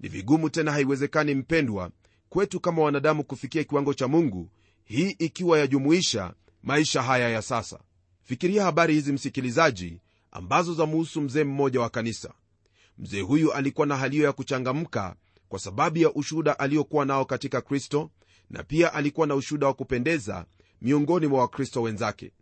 ni 0.00 0.08
vigumu 0.08 0.50
tena 0.50 0.72
haiwezekani 0.72 1.34
mpendwa 1.34 1.90
kwetu 2.28 2.60
kama 2.60 2.82
wanadamu 2.82 3.24
kufikia 3.24 3.64
kiwango 3.64 3.94
cha 3.94 4.08
mungu 4.08 4.50
hii 4.84 5.10
ikiwa 5.18 5.58
yajumuisha 5.58 6.34
maisha 6.62 7.02
haya 7.02 7.28
ya 7.28 7.42
sasa. 7.42 7.80
Fikiria 8.22 8.64
habari 8.64 8.94
hizi 8.94 9.12
msikilizaji 9.12 10.00
ambazo 10.30 10.74
zamuhusu 10.74 11.20
mzee 11.20 11.44
mmoja 11.44 11.80
wa 11.80 11.90
kanisa. 11.90 12.34
Mzee 12.98 13.20
huyu 13.20 13.52
alikuwa 13.52 13.86
na 13.86 13.96
haliyo 13.96 14.24
ya 14.24 14.32
kuchangamka 14.32 15.16
kwa 15.48 15.58
sababu 15.58 15.98
ya 15.98 16.12
ushuhuda 16.14 16.58
aliokuwa 16.58 17.04
nao 17.04 17.24
katika 17.24 17.60
kristo 17.60 18.10
na 18.50 18.62
pia 18.62 18.94
alikuwa 18.94 19.26
na 19.26 19.34
ushuhuda 19.34 19.66
wa 19.66 19.74
kupendeza 19.74 20.46
miongoni 20.82 21.26
mwa 21.26 21.40
wakristo 21.40 21.82
wenzake. 21.82 22.32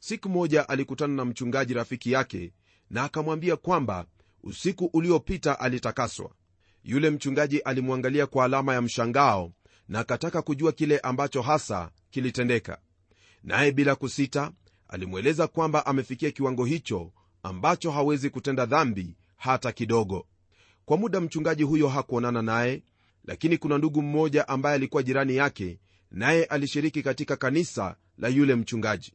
Siku 0.00 0.28
moja 0.28 0.68
alikutana 0.68 1.14
na 1.14 1.24
mchungaji 1.24 1.74
rafiki 1.74 2.12
yake 2.12 2.52
na 2.90 3.04
akamwambia 3.04 3.56
kwamba 3.56 4.06
usiku 4.42 4.84
uliopita 4.92 5.60
alitakaswa 5.60 6.30
yule 6.84 7.10
mchungaji 7.10 7.58
alimwangalia 7.58 8.26
kwa 8.26 8.44
alama 8.44 8.74
ya 8.74 8.82
mshangao 8.82 9.52
na 9.88 9.98
akataka 10.00 10.42
kujua 10.42 10.72
kile 10.72 10.98
ambacho 10.98 11.42
hasa 11.42 11.90
kilitendeka. 12.10 12.78
Naye 13.42 13.72
bila 13.72 13.94
kusita 13.94 14.52
alimweleza 14.88 15.46
kwamba 15.46 15.86
amefikia 15.86 16.30
kiwango 16.30 16.64
hicho 16.64 17.12
ambacho 17.42 17.90
hawezi 17.90 18.30
kutenda 18.30 18.66
dhambi 18.66 19.16
hata 19.36 19.72
kidogo. 19.72 20.26
Kwa 20.84 20.96
muda 20.96 21.20
mchungaji 21.20 21.62
huyo 21.62 21.88
hakuonana 21.88 22.42
naye 22.42 22.82
lakini 23.24 23.58
kuna 23.58 23.78
ndugu 23.78 24.02
mmoja 24.02 24.48
ambaye 24.48 24.74
alikuwa 24.74 25.02
jirani 25.02 25.36
yake 25.36 25.78
naye 26.10 26.44
alishiriki 26.44 27.02
katika 27.02 27.36
kanisa 27.36 27.96
la 28.18 28.28
yule 28.28 28.54
mchungaji. 28.54 29.12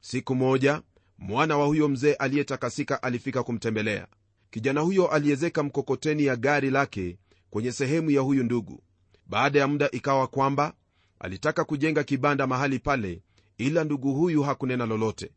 Siku 0.00 0.34
moja 0.34 0.82
mwana 1.18 1.58
wa 1.58 1.66
huyo 1.66 1.88
mzee 1.88 2.14
aliyetakasika 2.14 3.02
alifika 3.02 3.42
kumtembelea 3.42 4.06
kijana 4.50 4.80
huyo 4.80 5.06
aliezeka 5.08 5.62
mkokoteni 5.62 6.24
ya 6.24 6.36
gari 6.36 6.70
lake 6.70 7.18
kwenye 7.50 7.72
sehemu 7.72 8.10
ya 8.10 8.20
huyu 8.20 8.44
ndugu. 8.44 8.82
Baada 9.26 9.58
ya 9.60 9.68
muda 9.68 9.90
ikawa 9.90 10.26
kwamba 10.26 10.74
alitaka 11.18 11.64
kujenga 11.64 12.04
kibanda 12.04 12.46
mahali 12.46 12.78
pale 12.78 13.22
ila 13.58 13.84
ndugu 13.84 14.14
huyu 14.14 14.42
hakunena 14.42 14.86
lolote. 14.86 15.30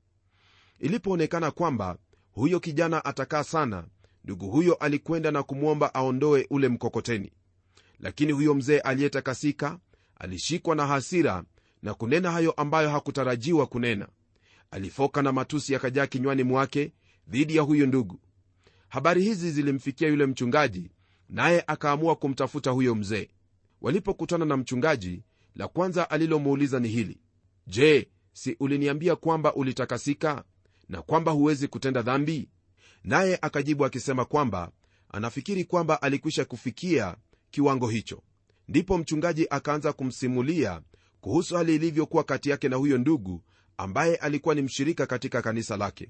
Ilipoonekana 0.79 1.51
kwamba 1.51 1.97
huyo 2.31 2.59
kijana 2.59 3.05
atakaa 3.05 3.43
sana 3.43 3.87
ndugu 4.23 4.47
huyo 4.51 4.73
alikwenda 4.73 5.31
na 5.31 5.43
kumwomba 5.43 5.93
aondoe 5.93 6.47
ule 6.49 6.67
mkokoteni. 6.67 7.31
Lakini 7.99 8.31
huyo 8.31 8.53
mzee 8.53 8.79
aliyetakasika 8.79 9.79
alishikwa 10.19 10.75
na 10.75 10.87
hasira 10.87 11.43
na 11.81 11.93
kunena 11.93 12.31
hayo 12.31 12.51
ambayo 12.51 12.89
hakutarajiwa 12.89 13.67
kunena. 13.67 14.07
Alifoka 14.71 15.21
na 15.21 15.31
matusi 15.31 15.73
yakajaa 15.73 16.07
kinywani 16.07 16.43
mwake 16.43 16.93
dhidi 17.27 17.55
ya 17.55 17.61
huyu 17.61 17.87
ndugu 17.87 18.19
habari 18.93 19.23
hizi 19.23 19.51
zilimfikia 19.51 20.07
yule 20.07 20.25
mchungaji 20.25 20.91
naye 21.29 21.63
akaamua 21.67 22.15
kumtafuta 22.15 22.71
huyo 22.71 22.95
mzee. 22.95 23.29
Walipokutana 23.81 24.45
na 24.45 24.57
mchungaji 24.57 25.23
la 25.55 25.67
kwanza 25.67 26.09
alilomuuliza 26.09 26.79
ni 26.79 26.87
hili. 26.87 27.17
Je 27.67 28.09
si 28.33 28.55
uliniambia 28.59 29.15
kwamba 29.15 29.53
ulitakasika 29.55 30.43
na 30.89 31.01
kwamba 31.01 31.31
huwezi 31.31 31.67
kutenda 31.67 32.01
dhambi? 32.01 32.49
Naye 33.03 33.39
akajibu 33.41 33.85
akisema 33.85 34.25
kwamba 34.25 34.71
anafikiri 35.09 35.63
kwamba 35.65 36.01
alikwisha 36.01 36.45
kufikia 36.45 37.15
kiwango 37.51 37.87
hicho. 37.87 38.21
Ndipo 38.67 38.97
mchungaji 38.97 39.47
akaanza 39.49 39.93
kumsimulia 39.93 40.81
kuhusu 41.21 41.55
hali 41.55 41.75
ilivyokuwa 41.75 42.23
kati 42.23 42.49
yake 42.49 42.69
na 42.69 42.75
huyo 42.75 42.97
ndugu 42.97 43.43
ambaye 43.77 44.15
alikuwa 44.15 44.55
ni 44.55 44.61
mshirika 44.61 45.05
katika 45.05 45.41
kanisa 45.41 45.77
lake. 45.77 46.09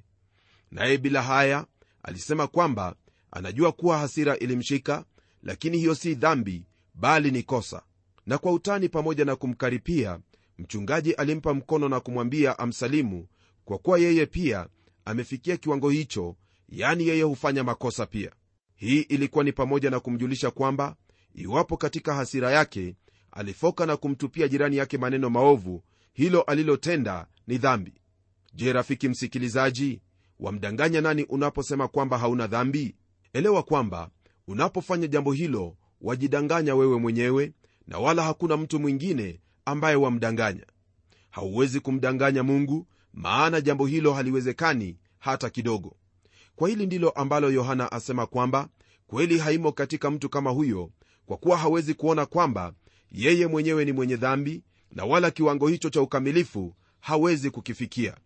Naye 0.71 0.97
bila 0.97 1.21
haya 1.21 1.65
alisema 2.03 2.47
kwamba 2.47 2.95
anajua 3.31 3.71
kuwa 3.71 3.97
hasira 3.97 4.37
ilimshika 4.37 5.05
lakini 5.43 5.77
hiyo 5.77 5.95
si 5.95 6.15
dhambi 6.15 6.65
bali 6.93 7.31
ni 7.31 7.43
kosa. 7.43 7.81
Na 8.25 8.37
kwa 8.37 8.51
utani 8.51 8.89
pamoja 8.89 9.25
na 9.25 9.35
kumkaripia 9.35 10.19
mchungaji 10.57 11.13
alimpa 11.13 11.53
mkono 11.53 11.89
na 11.89 11.99
kumwambia 11.99 12.59
amsalimu 12.59 13.27
kwa 13.65 13.77
kuwa 13.77 13.99
yeye 13.99 14.25
pia 14.25 14.67
amefikia 15.05 15.57
kiwango 15.57 15.89
hicho 15.89 16.35
yani 16.69 17.07
yeye 17.07 17.23
hufanya 17.23 17.63
makosa 17.63 18.05
pia. 18.05 18.31
Hii 18.75 18.99
ilikuwa 19.01 19.43
ni 19.43 19.51
pamoja 19.51 19.89
na 19.89 19.99
kumjulisha 19.99 20.51
kwamba 20.51 20.95
iwapo 21.35 21.77
katika 21.77 22.13
hasira 22.13 22.51
yake 22.51 22.95
alifoka 23.31 23.85
na 23.85 23.97
kumtupia 23.97 24.47
jirani 24.47 24.77
yake 24.77 24.97
maneno 24.97 25.29
maovu 25.29 25.83
hilo 26.13 26.41
alilotenda 26.41 27.27
ni 27.47 27.57
dhambi. 27.57 27.93
Je 28.53 28.73
rafiki 28.73 29.09
msikilizaji 29.09 30.01
wamdanganya 30.39 31.01
nani 31.01 31.23
unaposema 31.23 31.87
kwamba 31.87 32.17
hauna 32.17 32.47
dhambi? 32.47 32.95
Elewa 33.33 33.63
kwamba 33.63 34.09
unapofanya 34.47 35.07
jambo 35.07 35.31
hilo 35.33 35.75
wajidanganya 36.01 36.75
wewe 36.75 36.99
mwenyewe 36.99 37.53
na 37.87 37.99
wala 37.99 38.23
hakuna 38.23 38.57
mtu 38.57 38.79
mwingine 38.79 39.39
ambaye 39.65 39.95
wamdanganya. 39.95 40.65
Hauwezi 41.29 41.79
kumdanganya 41.79 42.43
mungu 42.43 42.87
maana 43.13 43.61
jambo 43.61 43.85
hilo 43.85 44.13
haliwezekani 44.13 44.97
hata 45.19 45.49
kidogo. 45.49 45.95
Kwa 46.55 46.69
hili 46.69 46.85
ndilo 46.85 47.09
ambalo 47.09 47.51
yohana 47.51 47.91
asema 47.91 48.25
kwamba 48.25 48.69
kweli 49.07 49.39
haimo 49.39 49.71
katika 49.71 50.11
mtu 50.11 50.29
kama 50.29 50.49
huyo 50.49 50.91
kwa 51.25 51.37
kuwa 51.37 51.57
hawezi 51.57 51.93
kuona 51.93 52.25
kwamba 52.25 52.73
yeye 53.11 53.47
mwenyewe 53.47 53.85
ni 53.85 53.91
mwenye 53.91 54.15
dhambi 54.15 54.63
na 54.91 55.05
wala 55.05 55.31
kiwango 55.31 55.67
hicho 55.67 55.89
cha 55.89 56.01
ukamilifu 56.01 56.75
hawezi 56.99 57.49
kukifikia. 57.51 58.17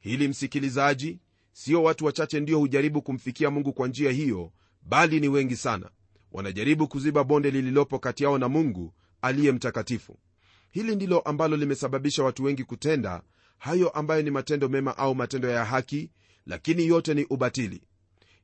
Hili 0.00 0.28
msikilizaji 0.28 1.18
sio 1.52 1.82
watu 1.82 2.04
wachache 2.04 2.40
ndio 2.40 2.58
hujaribu 2.58 3.02
kumfikia 3.02 3.50
mungu 3.50 3.72
kwa 3.72 3.88
njia 3.88 4.10
hiyo 4.10 4.52
bali 4.82 5.20
ni 5.20 5.28
wengi 5.28 5.56
sana. 5.56 5.90
Wanajaribu 6.32 6.88
kuziba 6.88 7.24
bonde 7.24 7.50
lililopo 7.50 7.98
kati 7.98 8.24
yao 8.24 8.38
na 8.38 8.48
mungu 8.48 8.92
aliye 9.22 9.52
mtakatifu. 9.52 10.18
Hili 10.70 10.96
ndilo 10.96 11.20
ambalo 11.20 11.56
limesababisha 11.56 12.22
watu 12.24 12.44
wengi 12.44 12.64
kutenda 12.64 13.22
hayo 13.58 13.88
ambayo 13.88 14.22
ni 14.22 14.30
matendo 14.30 14.68
mema 14.68 14.98
au 14.98 15.14
matendo 15.14 15.48
ya 15.50 15.64
haki 15.64 16.10
lakini 16.46 16.86
yote 16.86 17.14
ni 17.14 17.24
ubatili. 17.24 17.82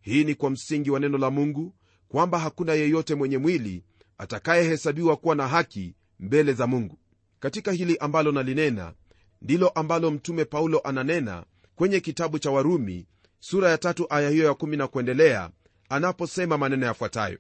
Hii 0.01 0.25
ni 0.25 0.35
kwa 0.35 0.51
msingi 0.51 0.91
wa 0.91 1.01
neno 1.01 1.19
la 1.19 1.31
mungu 1.31 1.75
kwamba 2.09 2.39
hakuna 2.39 2.73
yeyote 2.75 3.15
mwenye 3.15 3.39
mwili 3.39 3.83
atakayehesabiwa 4.19 5.17
kuwa 5.17 5.35
na 5.35 5.49
haki 5.49 5.95
mbele 6.21 6.53
za 6.53 6.67
mungu. 6.67 6.99
Katika 7.41 7.73
hili 7.73 7.97
ambalo 7.97 8.33
nalinena 8.33 8.95
ndilo 9.43 9.69
ambalo 9.69 10.11
mtume 10.11 10.45
paulo 10.45 10.81
ananena 10.85 11.45
kwenye 11.77 12.01
kitabu 12.01 12.39
cha 12.39 12.51
warumi 12.51 13.07
sura 13.41 13.71
ya 13.71 13.79
tatu 13.79 14.07
aya 14.11 14.31
hiyo 14.31 14.45
ya 14.45 14.55
kumi 14.55 14.77
na 14.77 14.87
kuendelea 14.89 15.51
anaposema 15.89 16.59
maneno 16.59 16.87
yafuatayo. 16.87 17.39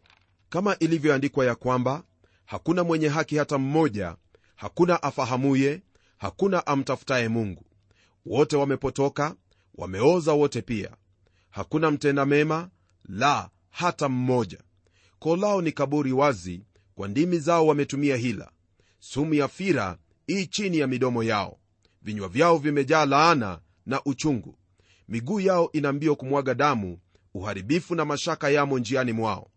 Kama 0.49 0.79
ilivyoandikwa 0.79 1.47
ya 1.47 1.55
kwamba 1.55 2.03
hakuna 2.45 2.85
mwenye 2.85 3.09
haki 3.09 3.37
hata 3.37 3.59
mmoja 3.59 4.17
hakuna 4.57 5.03
afahamuye 5.03 5.83
hakuna 6.19 6.67
amtafutaye 6.67 7.29
mungu. 7.29 7.64
Wote 8.26 8.57
wamepotoka 8.57 9.35
wameoza 9.75 10.33
wote 10.33 10.62
pia. 10.62 10.91
Hakuna 11.50 11.91
mtenda 11.91 12.26
mema 12.26 12.71
la 13.09 13.50
hata 13.71 14.09
mmoja. 14.09 14.59
Koo 15.19 15.37
lao 15.37 15.62
ni 15.62 15.73
kaburi 15.73 16.12
wazi 16.12 16.62
kwa 16.95 17.09
ndimi 17.09 17.38
zao 17.38 17.67
wametumia 17.67 18.17
hila. 18.17 18.50
Sumu 18.99 19.35
ya 19.35 19.49
fira 19.49 19.99
ii 20.31 20.47
chini 20.47 20.79
ya 20.79 20.87
midomo 20.87 21.23
yao. 21.23 21.59
Vinywa 22.03 22.29
vyao 22.29 22.59
vimejaa 22.59 23.07
laana 23.07 23.61
na 23.87 24.05
uchungu. 24.05 24.59
Miguu 25.09 25.41
yao 25.41 25.69
ina 25.73 25.93
mbio 25.93 26.17
kumwaga 26.17 26.55
damu 26.55 26.99
uharibifu 27.35 27.95
na 27.95 28.05
mashaka 28.05 28.50
yamo 28.50 28.79
njiani 28.79 29.12
mwao. 29.12 29.50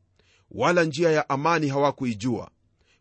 Wala 0.51 0.83
njia 0.83 1.11
ya 1.11 1.29
amani 1.29 1.67
hawakuijua. 1.67 2.51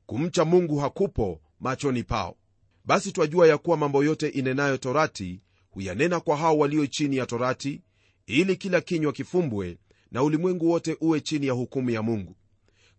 Kumcha 0.07 0.45
mungu 0.45 0.79
hakupo 0.79 1.41
machoni 1.61 2.03
pao. 2.03 2.37
Basi 2.85 3.13
twajua 3.13 3.49
ya 3.49 3.59
kuwa 3.59 3.77
mambo 3.77 4.05
yote 4.05 4.29
inenayo 4.29 4.77
torati 4.77 5.41
huyanena 5.71 6.21
kwa 6.21 6.37
hao 6.37 6.59
walio 6.59 6.87
chini 6.87 7.17
ya 7.17 7.27
torati 7.27 7.83
ili 8.27 8.57
kila 8.57 8.81
kinywa 8.81 9.13
kifumbwe 9.13 9.79
na 10.11 10.23
ulimwengu 10.23 10.71
wote 10.71 10.97
uwe 11.01 11.21
chini 11.21 11.47
ya 11.47 11.53
hukumu 11.53 11.91
ya 11.91 12.03
mungu. 12.03 12.37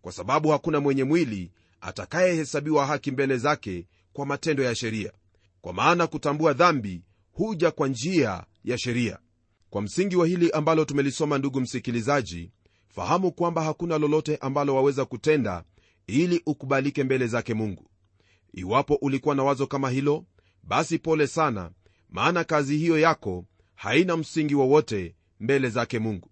Kwa 0.02 0.12
sababu 0.12 0.48
hakuna 0.48 0.80
mwenye 0.80 1.04
mwili 1.04 1.52
atakayehesabiwa 1.80 2.86
haki 2.86 3.10
mbele 3.10 3.36
zake 3.36 3.86
kwa 4.12 4.26
matendo 4.26 4.62
ya 4.62 4.74
sheria. 4.74 5.12
Kwa 5.60 5.72
maana 5.72 6.06
kutambua 6.06 6.52
dhambi 6.52 7.02
huja 7.38 7.70
kwa 7.70 7.88
njia 7.88 8.44
ya 8.64 8.78
sheria. 8.78 9.18
Kwa 9.70 9.82
msingi 9.82 10.16
wa 10.16 10.26
hili 10.26 10.50
ambalo 10.50 10.84
tumelisoma 10.84 11.38
ndugu 11.38 11.60
msikilizaji 11.60 12.50
fahamu 12.88 13.32
kwamba 13.32 13.62
hakuna 13.62 13.98
lolote 13.98 14.36
ambalo 14.36 14.74
waweza 14.74 15.04
kutenda 15.04 15.64
ili 16.06 16.42
ukubalike 16.46 17.04
mbele 17.04 17.26
zake 17.26 17.54
mungu. 17.54 17.90
Iwapo 18.52 18.94
ulikuwa 18.94 19.34
na 19.34 19.44
wazo 19.44 19.66
kama 19.66 19.90
hilo 19.90 20.24
basi 20.62 20.98
pole 20.98 21.26
sana 21.26 21.70
maana 22.10 22.44
kazi 22.44 22.76
hiyo 22.76 22.98
yako 22.98 23.44
haina 23.74 24.16
msingi 24.16 24.54
wowote 24.54 25.14
mbele 25.40 25.68
zake 25.68 25.98
mungu. 25.98 26.30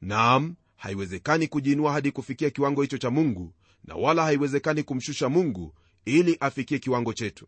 Naam 0.00 0.54
haiwezekani 0.76 1.48
kujiinua 1.48 1.92
hadi 1.92 2.10
kufikia 2.12 2.50
kiwango 2.50 2.82
hicho 2.82 2.98
cha 2.98 3.10
mungu 3.10 3.52
na 3.84 3.94
wala 3.94 4.22
haiwezekani 4.22 4.82
kumshusha 4.82 5.28
mungu 5.28 5.74
ili 6.04 6.36
afikie 6.40 6.78
kiwango 6.78 7.12
chetu. 7.12 7.46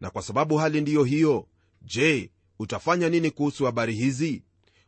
Na 0.00 0.10
kwa 0.10 0.22
sababu 0.22 0.56
hali 0.56 0.80
ndiyo 0.80 1.04
hiyo 1.04 1.46
je 1.82 2.30
utafanya 2.58 3.08
nini 3.08 3.30
kuhusu 3.30 3.64
habari 3.64 3.94
hizi? 3.94 4.42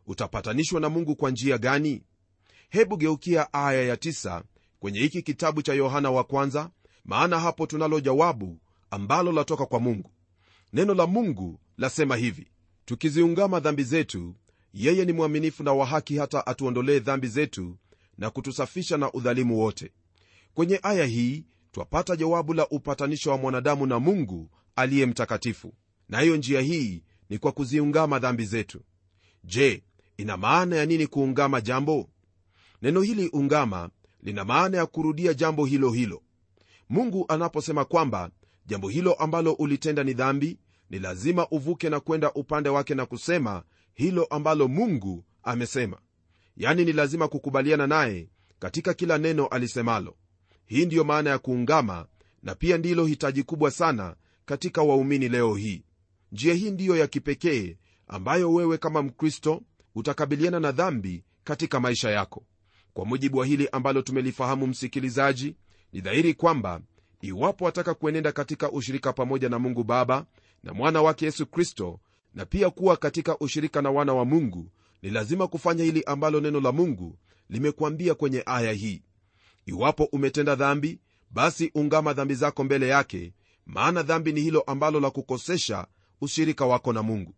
Utapatanishwa 0.06 0.80
na 0.80 0.88
mungu 0.88 1.16
kwa 1.16 1.30
njia 1.30 1.58
gani? 1.58 2.02
Hebu 2.68 2.96
geukia 2.96 3.52
aya 3.52 3.82
ya 3.82 3.94
9 3.94 4.42
kwenye 4.80 4.98
hiki 5.00 5.22
kitabu 5.22 5.62
cha 5.62 5.74
yohana 5.74 6.10
wa 6.10 6.24
kwanza 6.24 6.70
maana 7.04 7.40
hapo 7.40 7.66
tunalo 7.66 8.00
jawabu 8.00 8.58
ambalo 8.90 9.32
latoka 9.32 9.66
kwa 9.66 9.80
mungu. 9.80 10.10
Neno 10.72 10.94
la 10.94 11.06
mungu 11.06 11.60
lasema 11.78 12.16
hivi 12.16 12.46
tukiziungama 12.84 13.60
dhambi 13.60 13.82
zetu 13.84 14.34
yeye 14.74 15.04
ni 15.04 15.12
mwaminifu 15.12 15.62
na 15.62 15.72
wa 15.72 15.86
haki 15.86 16.16
hata 16.16 16.46
atuondolee 16.46 16.98
dhambi 16.98 17.28
zetu 17.28 17.76
na 18.18 18.30
kutusafisha 18.30 18.96
na 18.96 19.12
udhalimu 19.12 19.58
wote. 19.58 19.92
Kwenye 20.54 20.80
aya 20.82 21.04
hii 21.06 21.44
twapata 21.72 22.16
jawabu 22.16 22.54
la 22.54 22.68
upatanisho 22.68 23.30
wa 23.30 23.38
mwanadamu 23.38 23.86
na 23.86 23.98
mungu 23.98 24.50
aliye 24.76 25.06
mtakatifu 25.06 25.74
na 26.10 26.20
hiyo 26.20 26.36
njia 26.36 26.60
hii 26.60 27.02
ni 27.28 27.38
kwa 27.38 27.52
kuziungama 27.52 28.18
dhambi 28.18 28.44
zetu. 28.44 28.80
Je 29.44 29.84
ina 30.16 30.36
maana 30.36 30.76
ya 30.76 30.86
nini 30.86 31.06
kuungama 31.06 31.60
jambo? 31.60 32.08
Neno 32.82 33.00
hili 33.00 33.28
ungama 33.28 33.90
lina 34.22 34.44
maana 34.44 34.76
ya 34.78 34.86
kurudia 34.86 35.34
jambo 35.34 35.64
hilo 35.66 35.90
hilo. 35.90 36.22
Mungu 36.88 37.24
anaposema 37.28 37.84
kwamba 37.84 38.30
jambo 38.66 38.88
hilo 38.88 39.12
ambalo 39.14 39.52
ulitenda 39.52 40.04
ni 40.04 40.14
dhambi 40.14 40.58
ni 40.90 40.98
lazima 40.98 41.48
uvuke 41.50 41.90
na 41.90 42.00
kwenda 42.00 42.32
upande 42.32 42.68
wake 42.68 42.94
na 42.94 43.06
kusema 43.06 43.62
hilo 43.94 44.24
ambalo 44.24 44.68
mungu 44.68 45.24
amesema. 45.42 45.98
Yani 46.56 46.84
ni 46.84 46.92
lazima 46.92 47.28
kukubaliana 47.28 47.86
naye 47.86 48.28
katika 48.58 48.94
kila 48.94 49.18
neno 49.18 49.46
alisemalo. 49.46 50.16
Hii 50.66 50.86
ndiyo 50.86 51.04
maana 51.04 51.30
ya 51.30 51.38
kuungama 51.38 52.06
na 52.42 52.54
pia 52.54 52.78
ndilo 52.78 53.06
hitaji 53.06 53.42
kubwa 53.42 53.70
sana 53.70 54.16
katika 54.44 54.82
waumini 54.82 55.28
leo 55.28 55.54
hii 55.54 55.84
njia 56.32 56.54
hii 56.54 56.70
ndiyo 56.70 56.96
ya 56.96 57.06
kipekee 57.06 57.76
ambayo 58.08 58.52
wewe 58.52 58.78
kama 58.78 59.02
mkristo 59.02 59.62
utakabiliana 59.94 60.60
na 60.60 60.72
dhambi 60.72 61.24
katika 61.44 61.80
maisha 61.80 62.10
yako. 62.10 62.42
Kwa 62.92 63.04
mujibu 63.04 63.38
wa 63.38 63.46
hili 63.46 63.68
ambalo 63.72 64.02
tumelifahamu 64.02 64.66
msikilizaji 64.66 65.56
ni 65.92 66.00
dhahiri 66.00 66.34
kwamba 66.34 66.80
iwapo 67.20 67.64
wataka 67.64 67.94
kuenenda 67.94 68.32
katika 68.32 68.70
ushirika 68.70 69.12
pamoja 69.12 69.48
na 69.48 69.58
mungu 69.58 69.84
baba 69.84 70.26
na 70.62 70.72
mwana 70.74 71.02
wake 71.02 71.24
yesu 71.24 71.46
kristo 71.46 72.00
na 72.34 72.46
pia 72.46 72.70
kuwa 72.70 72.96
katika 72.96 73.38
ushirika 73.38 73.82
na 73.82 73.90
wana 73.90 74.14
wa 74.14 74.24
mungu 74.24 74.70
ni 75.02 75.10
lazima 75.10 75.46
kufanya 75.46 75.84
hili 75.84 76.02
ambalo 76.04 76.40
neno 76.40 76.60
la 76.60 76.72
mungu 76.72 77.18
limekuambia 77.48 78.14
kwenye 78.14 78.42
aya 78.46 78.72
hii. 78.72 79.02
Iwapo 79.66 80.04
umetenda 80.04 80.54
dhambi 80.54 81.00
basi 81.30 81.70
ungama 81.74 82.12
dhambi 82.12 82.34
zako 82.34 82.64
mbele 82.64 82.88
yake 82.88 83.32
maana 83.66 84.02
dhambi 84.02 84.32
ni 84.32 84.40
hilo 84.40 84.60
ambalo 84.60 85.00
la 85.00 85.10
kukosesha 85.10 85.86
ushirika 86.20 86.66
wako 86.66 86.92
na 86.92 87.02
mungu. 87.02 87.34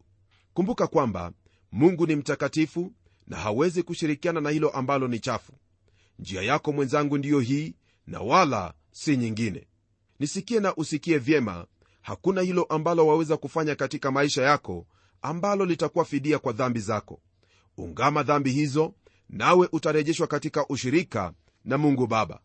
Kumbuka 0.54 0.86
kwamba 0.86 1.32
mungu 1.72 2.06
ni 2.06 2.16
mtakatifu 2.16 2.92
na 3.26 3.36
hawezi 3.36 3.82
kushirikiana 3.82 4.40
na 4.40 4.50
hilo 4.50 4.70
ambalo 4.70 5.08
ni 5.08 5.18
chafu. 5.18 5.52
Njia 6.18 6.42
yako 6.42 6.72
mwenzangu 6.72 7.18
ndiyo 7.18 7.40
hii 7.40 7.74
na 8.06 8.20
wala 8.20 8.74
si 8.92 9.16
nyingine. 9.16 9.66
Nisikie 10.18 10.60
na 10.60 10.76
usikie 10.76 11.18
vyema 11.18 11.66
hakuna 12.02 12.40
hilo 12.40 12.62
ambalo 12.64 13.06
waweza 13.06 13.36
kufanya 13.36 13.74
katika 13.74 14.10
maisha 14.10 14.42
yako 14.42 14.86
ambalo 15.22 15.64
litakuwa 15.64 16.04
fidia 16.04 16.38
kwa 16.38 16.52
dhambi 16.52 16.80
zako. 16.80 17.20
Ungama 17.76 18.22
dhambi 18.22 18.50
hizo 18.50 18.94
nawe 19.28 19.68
utarejeshwa 19.72 20.26
katika 20.26 20.66
ushirika 20.68 21.32
na 21.64 21.78
mungu 21.78 22.06
baba. 22.06 22.40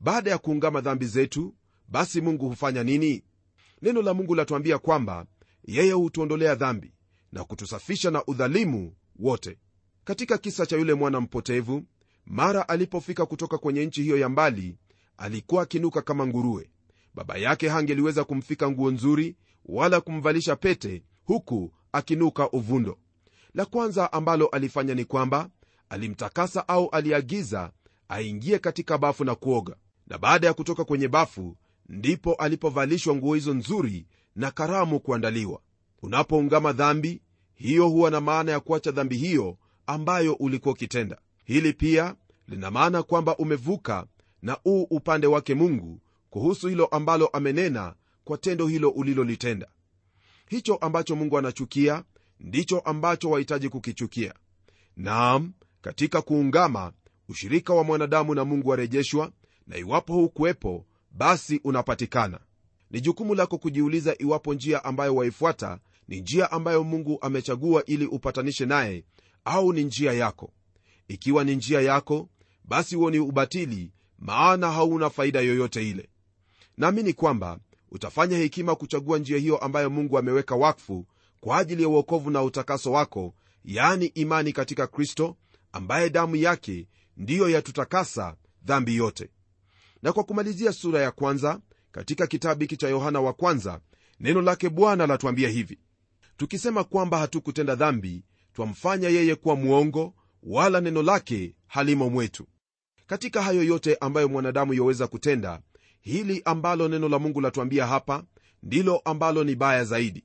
Baada 0.00 0.30
ya 0.30 0.38
kuungama 0.38 0.80
dhambi 0.80 1.06
zetu 1.06 1.54
basi 1.88 2.20
mungu 2.20 2.48
hufanya 2.48 2.84
nini? 2.84 3.22
Neno 3.82 4.02
la 4.02 4.14
mungu 4.14 4.34
latuambia 4.34 4.78
kwamba 4.78 5.26
yeye 5.66 5.92
hutuondolea 5.92 6.54
dhambi 6.54 6.92
na 7.32 7.44
kutusafisha 7.44 8.10
na 8.10 8.24
udhalimu 8.26 8.94
wote. 9.18 9.58
Katika 10.04 10.38
kisa 10.38 10.66
cha 10.66 10.76
yule 10.76 10.94
mwana 10.94 11.20
mpotevu 11.20 11.82
mara 12.26 12.68
alipofika 12.68 13.26
kutoka 13.26 13.58
kwenye 13.58 13.86
nchi 13.86 14.02
hiyo 14.02 14.18
ya 14.18 14.28
mbali 14.28 14.76
alikuwa 15.16 15.62
akinuka 15.62 16.02
kama 16.02 16.26
nguruwe. 16.26 16.70
Baba 17.14 17.36
yake 17.36 17.68
hangeliweza 17.68 18.24
kumfika 18.24 18.70
nguo 18.70 18.90
nzuri 18.90 19.36
wala 19.64 20.00
kumvalisha 20.00 20.56
pete 20.56 21.02
huku 21.24 21.72
akinuka 21.92 22.50
uvundo. 22.50 22.98
La 23.54 23.64
kwanza 23.64 24.12
ambalo 24.12 24.46
alifanya 24.46 24.94
ni 24.94 25.04
kwamba 25.04 25.50
alimtakasa 25.88 26.68
au 26.68 26.88
aliagiza 26.88 27.72
aingie 28.08 28.58
katika 28.58 28.98
bafu 28.98 29.24
na 29.24 29.34
kuoga. 29.34 29.76
Na 30.06 30.18
baada 30.18 30.46
ya 30.46 30.54
kutoka 30.54 30.84
kwenye 30.84 31.08
bafu 31.08 31.56
ndipo 31.88 32.34
alipovalishwa 32.34 33.14
nguo 33.16 33.34
hizo 33.34 33.54
nzuri 33.54 34.06
na 34.36 34.50
karamu 34.50 35.00
kuandaliwa. 35.00 35.60
Unapoungama 36.02 36.72
dhambi 36.72 37.22
hiyo 37.54 37.88
huwa 37.88 38.10
na 38.10 38.20
maana 38.20 38.52
ya 38.52 38.60
kuacha 38.60 38.90
dhambi 38.90 39.16
hiyo 39.16 39.56
ambayo 39.86 40.34
ulikuwa 40.34 40.72
ukitenda. 40.74 41.18
Hili 41.44 41.72
pia 41.72 42.14
lina 42.48 42.70
maana 42.70 43.02
kwamba 43.02 43.36
umevuka 43.36 44.06
na 44.42 44.58
uu 44.66 44.82
upande 44.82 45.26
wake 45.26 45.54
mungu 45.54 46.00
kuhusu 46.30 46.68
hilo 46.68 46.86
ambalo 46.86 47.26
amenena 47.26 47.94
kwa 48.24 48.38
tendo 48.38 48.66
hilo 48.66 48.88
ulilolitenda. 48.90 49.68
Hicho 50.48 50.74
ambacho 50.76 51.16
mungu 51.16 51.38
anachukia 51.38 52.04
ndicho 52.40 52.78
ambacho 52.78 53.30
wahitaji 53.30 53.68
kukichukia. 53.68 54.34
Naam 54.96 55.52
katika 55.82 56.22
kuungama 56.22 56.92
ushirika 57.28 57.74
wa 57.74 57.84
mwanadamu 57.84 58.34
na 58.34 58.44
mungu 58.44 58.68
warejeshwa 58.68 59.32
na 59.66 59.76
iwapo 59.76 60.12
hukuwepo 60.14 60.86
basi 61.10 61.60
unapatikana 61.64 62.40
ni 62.90 63.00
jukumu 63.00 63.34
lako 63.34 63.58
kujiuliza 63.58 64.14
iwapo 64.18 64.54
njia 64.54 64.84
ambayo 64.84 65.14
waifuata 65.14 65.78
ni 66.08 66.20
njia 66.20 66.52
ambayo 66.52 66.84
mungu 66.84 67.18
amechagua 67.20 67.84
ili 67.84 68.06
upatanishe 68.06 68.66
naye 68.66 69.04
au 69.44 69.72
ni 69.72 69.84
njia 69.84 70.12
yako. 70.12 70.52
Ikiwa 71.08 71.44
ni 71.44 71.56
njia 71.56 71.80
yako 71.80 72.28
basi 72.64 72.94
huo 72.96 73.10
ni 73.10 73.18
ubatili 73.18 73.92
maana 74.18 74.72
hauna 74.72 75.10
faida 75.10 75.40
yoyote 75.40 75.88
ile. 75.90 76.08
Naamini 76.76 77.12
kwamba 77.12 77.58
utafanya 77.90 78.36
hekima 78.38 78.74
kuchagua 78.74 79.18
njia 79.18 79.38
hiyo 79.38 79.56
ambayo 79.58 79.90
mungu 79.90 80.18
ameweka 80.18 80.54
wakfu 80.56 81.06
kwa 81.40 81.58
ajili 81.58 81.82
ya 81.82 81.88
uokovu 81.88 82.30
na 82.30 82.42
utakaso 82.42 82.92
wako 82.92 83.34
yaani 83.64 84.06
imani 84.06 84.52
katika 84.52 84.86
kristo 84.86 85.36
ambaye 85.72 86.10
damu 86.10 86.36
yake 86.36 86.88
ndiyo 87.16 87.48
yatutakasa 87.48 88.36
dhambi 88.64 88.96
yote. 88.96 89.30
Na 90.02 90.12
kwa 90.12 90.24
kumalizia 90.24 90.72
sura 90.72 91.02
ya 91.02 91.10
kwanza 91.10 91.60
katika 91.96 92.26
kitabu 92.26 92.60
hiki 92.60 92.76
cha 92.76 92.88
yohana 92.88 93.20
wa 93.20 93.32
kwanza 93.32 93.80
neno 94.20 94.42
lake 94.42 94.68
bwana 94.68 95.06
latuambia 95.06 95.48
hivi. 95.48 95.78
Tukisema 96.36 96.84
kwamba 96.84 97.18
hatukutenda 97.18 97.74
dhambi 97.74 98.24
twamfanya 98.52 99.08
yeye 99.08 99.34
kuwa 99.34 99.56
mwongo 99.56 100.14
wala 100.42 100.80
neno 100.80 101.02
lake 101.02 101.54
halimo 101.66 102.10
mwetu. 102.10 102.46
Katika 103.06 103.42
hayo 103.42 103.62
yote 103.62 103.96
ambayo 104.00 104.28
mwanadamu 104.28 104.74
yaweza 104.74 105.06
kutenda 105.06 105.60
hili 106.00 106.42
ambalo 106.44 106.88
neno 106.88 107.08
la 107.08 107.18
mungu 107.18 107.40
latuambia 107.40 107.86
hapa 107.86 108.24
ndilo 108.62 108.98
ambalo 108.98 109.44
ni 109.44 109.54
baya 109.54 109.84
zaidi. 109.84 110.24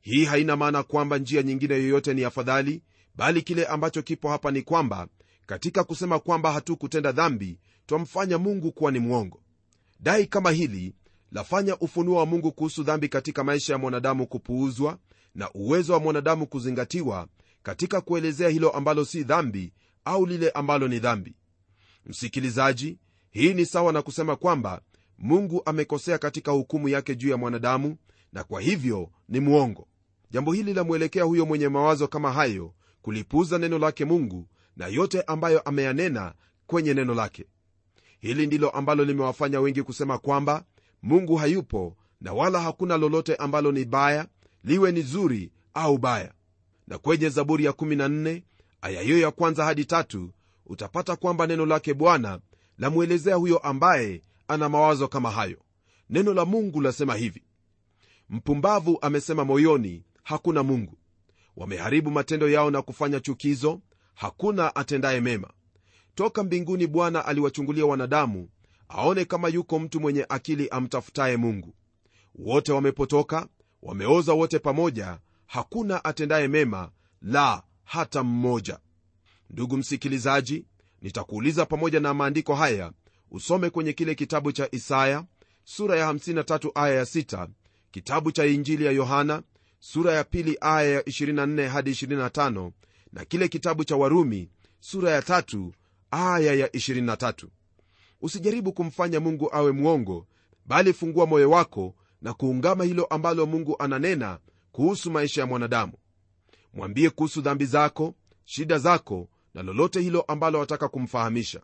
Hii 0.00 0.24
haina 0.24 0.56
maana 0.56 0.82
kwamba 0.82 1.18
njia 1.18 1.42
nyingine 1.42 1.74
yoyote 1.74 2.14
ni 2.14 2.24
afadhali 2.24 2.82
bali 3.14 3.42
kile 3.42 3.66
ambacho 3.66 4.02
kipo 4.02 4.28
hapa 4.28 4.50
ni 4.50 4.62
kwamba 4.62 5.08
katika 5.46 5.84
kusema 5.84 6.18
kwamba 6.18 6.52
hatukutenda 6.52 7.12
dhambi 7.12 7.58
twamfanya 7.86 8.38
mungu 8.38 8.72
kuwa 8.72 8.92
ni 8.92 8.98
mwongo. 8.98 9.42
Dai 10.02 10.26
kama 10.26 10.50
hili 10.50 10.94
lafanya 11.32 11.76
ufunuo 11.78 12.16
wa 12.18 12.26
mungu 12.26 12.52
kuhusu 12.52 12.82
dhambi 12.82 13.08
katika 13.08 13.44
maisha 13.44 13.72
ya 13.72 13.78
mwanadamu 13.78 14.26
kupuuzwa 14.26 14.98
na 15.34 15.50
uwezo 15.52 15.92
wa 15.92 16.00
mwanadamu 16.00 16.46
kuzingatiwa 16.46 17.28
katika 17.62 18.00
kuelezea 18.00 18.48
hilo 18.48 18.70
ambalo 18.70 19.04
si 19.04 19.24
dhambi 19.24 19.72
au 20.04 20.26
lile 20.26 20.50
ambalo 20.50 20.88
ni 20.88 20.98
dhambi. 20.98 21.34
Msikilizaji 22.06 22.98
hii 23.30 23.54
ni 23.54 23.66
sawa 23.66 23.92
na 23.92 24.02
kusema 24.02 24.36
kwamba 24.36 24.80
mungu 25.18 25.62
amekosea 25.66 26.18
katika 26.18 26.52
hukumu 26.52 26.88
yake 26.88 27.14
juu 27.16 27.28
ya 27.30 27.36
mwanadamu 27.36 27.96
na 28.32 28.44
kwa 28.44 28.60
hivyo 28.60 29.10
ni 29.28 29.40
mwongo. 29.40 29.86
Jambo 30.30 30.52
hili 30.52 30.74
lamwelekea 30.74 31.24
huyo 31.24 31.46
mwenye 31.46 31.68
mawazo 31.68 32.08
kama 32.08 32.32
hayo 32.32 32.74
kulipuuza 33.02 33.58
neno 33.58 33.78
lake 33.78 34.04
mungu 34.04 34.48
na 34.76 34.86
yote 34.86 35.22
ambayo 35.22 35.60
ameyanena 35.60 36.34
kwenye 36.66 36.94
neno 36.94 37.14
lake. 37.14 37.44
Hili 38.18 38.46
ndilo 38.46 38.70
ambalo 38.70 39.04
limewafanya 39.04 39.60
wengi 39.60 39.82
kusema 39.82 40.18
kwamba 40.18 40.64
mungu 41.02 41.36
hayupo 41.36 41.96
na 42.20 42.32
wala 42.32 42.60
hakuna 42.60 42.96
lolote 42.96 43.36
ambalo 43.36 43.72
ni 43.72 43.84
baya 43.84 44.26
liwe 44.64 44.92
ni 44.92 45.02
zuri 45.02 45.50
au 45.74 45.98
baya. 45.98 46.32
Na 46.86 46.98
kwenye 46.98 47.28
zaburi 47.28 47.64
ya 47.64 47.70
14 47.72 48.42
aya 48.82 49.02
hiyo 49.02 49.18
ya 49.18 49.30
kwanza 49.30 49.64
hadi 49.64 49.84
tatu 49.84 50.30
utapata 50.66 51.16
kwamba 51.16 51.46
neno 51.46 51.66
lake 51.66 51.94
bwana 51.94 52.40
lamwelezea 52.78 53.34
huyo 53.34 53.58
ambaye 53.58 54.22
ana 54.48 54.68
mawazo 54.68 55.08
kama 55.08 55.30
hayo. 55.30 55.58
Neno 56.10 56.34
la 56.34 56.44
mungu 56.44 56.80
lasema 56.80 57.14
hivi 57.14 57.42
mpumbavu 58.30 58.98
amesema 59.02 59.44
moyoni 59.44 60.04
hakuna 60.22 60.62
mungu. 60.62 60.98
Wameharibu 61.56 62.10
matendo 62.10 62.48
yao 62.50 62.70
na 62.70 62.82
kufanya 62.82 63.20
chukizo 63.20 63.80
hakuna 64.14 64.76
atendaye 64.76 65.20
mema. 65.20 65.50
Toka 66.14 66.42
mbinguni 66.42 66.86
bwana 66.86 67.26
aliwachungulia 67.26 67.86
wanadamu 67.86 68.48
aone 68.90 69.24
kama 69.24 69.48
yuko 69.48 69.78
mtu 69.78 70.00
mwenye 70.00 70.26
akili 70.28 70.68
amtafutaye 70.68 71.36
mungu. 71.36 71.74
Wote 72.34 72.72
wamepotoka 72.72 73.48
wameoza 73.82 74.32
wote 74.32 74.58
pamoja 74.58 75.18
hakuna 75.46 76.04
atendaye 76.04 76.48
mema 76.48 76.90
la 77.22 77.62
hata 77.84 78.22
mmoja. 78.22 78.78
Ndugu 79.50 79.76
msikilizaji 79.76 80.64
nitakuuliza 81.02 81.66
pamoja 81.66 82.00
na 82.00 82.14
maandiko 82.14 82.54
haya 82.54 82.92
usome 83.30 83.70
kwenye 83.70 83.92
kile 83.92 84.14
kitabu 84.14 84.52
cha 84.52 84.68
isaya 84.72 85.24
sura 85.64 85.96
ya 85.98 86.12
53 86.12 86.70
aya 86.74 86.94
ya 86.94 87.04
6 87.04 87.48
kitabu 87.90 88.32
cha 88.32 88.46
injili 88.46 88.84
ya 88.84 88.92
yohana 88.92 89.42
sura 89.80 90.12
ya 90.12 90.24
pili 90.24 90.58
aya 90.60 90.90
ya 90.90 91.00
24 91.00 91.68
hadi 91.68 91.90
25 91.90 92.70
na 93.12 93.24
kile 93.24 93.48
kitabu 93.48 93.84
cha 93.84 93.96
warumi 93.96 94.50
sura 94.80 95.10
ya 95.10 95.22
tatu 95.22 95.74
aya 96.10 96.54
ya 96.54 96.66
23 96.66 97.46
usijaribu 98.20 98.72
kumfanya 98.72 99.20
mungu 99.20 99.48
awe 99.52 99.72
mwongo 99.72 100.26
bali 100.66 100.92
fungua 100.92 101.26
moyo 101.26 101.50
wako 101.50 101.94
na 102.22 102.34
kuungama 102.34 102.84
hilo 102.84 103.04
ambalo 103.04 103.46
mungu 103.46 103.76
ananena 103.78 104.38
kuhusu 104.72 105.10
maisha 105.10 105.40
ya 105.40 105.46
mwanadamu. 105.46 105.92
Mwambie 106.74 107.10
kuhusu 107.10 107.40
dhambi 107.40 107.64
zako 107.66 108.14
shida 108.44 108.78
zako 108.78 109.28
na 109.54 109.62
lolote 109.62 110.00
hilo 110.00 110.20
ambalo 110.22 110.58
wataka 110.58 110.88
kumfahamisha. 110.88 111.60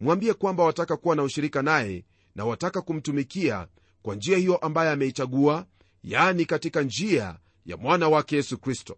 Mwambie 0.00 0.34
kwamba 0.34 0.64
wataka 0.64 0.96
kuwa 0.96 1.16
na 1.16 1.22
ushirika 1.22 1.62
naye 1.62 2.04
na 2.34 2.44
wataka 2.44 2.82
kumtumikia 2.82 3.68
kwa 4.02 4.14
njia 4.14 4.38
hiyo 4.38 4.56
ambaye 4.56 4.90
ameichagua 4.90 5.66
yaani 6.02 6.44
katika 6.46 6.82
njia 6.82 7.38
ya 7.66 7.76
mwana 7.76 8.08
wake 8.08 8.36
yesu 8.36 8.58
kristo. 8.58 8.96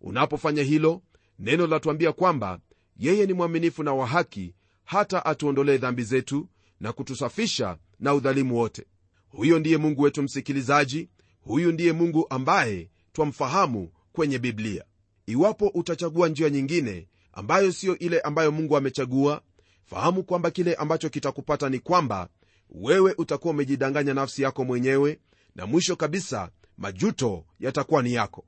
Unapofanya 0.00 0.62
hilo 0.62 1.02
neno 1.38 1.66
latuambia 1.66 2.12
kwamba 2.12 2.58
yeye 2.96 3.26
ni 3.26 3.32
mwaminifu 3.32 3.82
na 3.82 3.94
wa 3.94 4.06
haki 4.06 4.54
hata 4.84 5.24
atuondolee 5.24 5.78
dhambi 5.78 6.02
zetu 6.02 6.48
na 6.80 6.92
kutusafisha 6.92 7.76
na 8.00 8.14
udhalimu 8.14 8.56
wote. 8.56 8.86
Huyo 9.28 9.58
ndiye 9.58 9.76
mungu 9.76 10.02
wetu 10.02 10.22
msikilizaji. 10.22 11.08
Huyu 11.40 11.72
ndiye 11.72 11.92
mungu 11.92 12.26
ambaye 12.30 12.90
twamfahamu 13.12 13.90
kwenye 14.12 14.38
biblia. 14.38 14.84
Iwapo 15.26 15.66
utachagua 15.68 16.28
njia 16.28 16.50
nyingine 16.50 17.08
ambayo 17.32 17.72
siyo 17.72 17.98
ile 17.98 18.20
ambayo 18.20 18.52
mungu 18.52 18.76
amechagua 18.76 19.42
fahamu 19.84 20.22
kwamba 20.24 20.50
kile 20.50 20.74
ambacho 20.74 21.08
kitakupata 21.08 21.68
ni 21.68 21.78
kwamba 21.78 22.28
wewe 22.70 23.14
utakuwa 23.18 23.54
umejidanganya 23.54 24.14
nafsi 24.14 24.42
yako 24.42 24.64
mwenyewe 24.64 25.18
na 25.54 25.66
mwisho 25.66 25.96
kabisa 25.96 26.50
majuto 26.78 27.44
yatakuwa 27.60 28.02
ni 28.02 28.12
yako. 28.14 28.44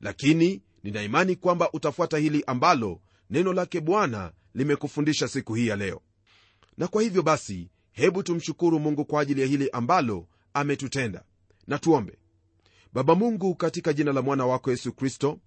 Lakini 0.00 0.62
ninaimani 0.82 1.36
kwamba 1.36 1.72
utafuata 1.72 2.18
hili 2.18 2.44
ambalo 2.46 3.00
neno 3.30 3.52
lake 3.52 3.80
bwana 3.80 4.32
limekufundisha 4.54 5.28
siku 5.28 5.54
hii 5.54 5.66
ya 5.66 5.76
leo. 5.76 6.00
Na 6.78 6.88
kwa 6.88 7.02
hivyo 7.02 7.22
basi 7.22 7.70
hebu 7.92 8.22
tumshukuru 8.22 8.78
mungu 8.80 9.04
kwa 9.04 9.20
ajili 9.22 9.40
ya 9.40 9.46
hili 9.46 9.70
ambalo 9.70 10.26
ametutenda. 10.54 11.24
Na 11.66 11.78
tuombe. 11.78 12.18
Baba 12.92 13.14
mungu 13.14 13.54
katika 13.54 13.92
jina 13.92 14.12
la 14.12 14.22
mwana 14.22 14.46
wako 14.46 14.70
yesu 14.70 14.92
kristo 14.92 15.38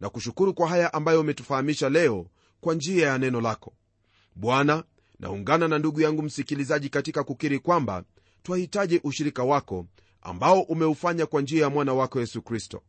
na 0.00 0.08
kushukuru 0.10 0.54
kwa 0.54 0.68
haya 0.68 0.92
ambayo 0.92 1.20
umetufahamisha 1.20 1.88
leo 1.88 2.26
kwa 2.60 2.74
njia 2.74 3.06
ya 3.08 3.18
neno 3.18 3.40
lako. 3.40 3.74
Bwana 4.34 4.84
naungana 5.18 5.68
na 5.68 5.78
ndugu 5.78 6.00
yangu 6.00 6.22
msikilizaji 6.22 6.88
katika 6.88 7.24
kukiri 7.24 7.58
kwamba 7.58 8.04
twahitaji 8.42 9.00
ushirika 9.04 9.44
wako 9.44 9.86
ambao 10.22 10.60
umeufanya 10.62 11.26
kwa 11.26 11.42
njia 11.42 11.62
ya 11.62 11.70
mwana 11.70 11.94
wako 11.94 12.20
yesu 12.20 12.42
kristo. 12.42 12.82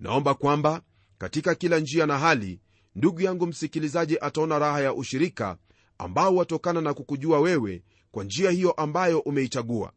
Naomba 0.00 0.34
kwamba 0.34 0.82
katika 1.18 1.54
kila 1.54 1.78
njia 1.78 2.06
na 2.06 2.18
hali 2.18 2.60
ndugu 2.94 3.20
yangu 3.20 3.46
msikilizaji 3.46 4.18
ataona 4.20 4.58
raha 4.58 4.80
ya 4.80 4.94
ushirika 4.94 5.56
ambao 5.98 6.36
watokana 6.36 6.80
na 6.80 6.94
kukujua 6.94 7.40
wewe 7.40 7.82
kwa 8.10 8.24
njia 8.24 8.50
hiyo 8.50 8.72
ambayo 8.72 9.20
umeichagua. 9.20 9.92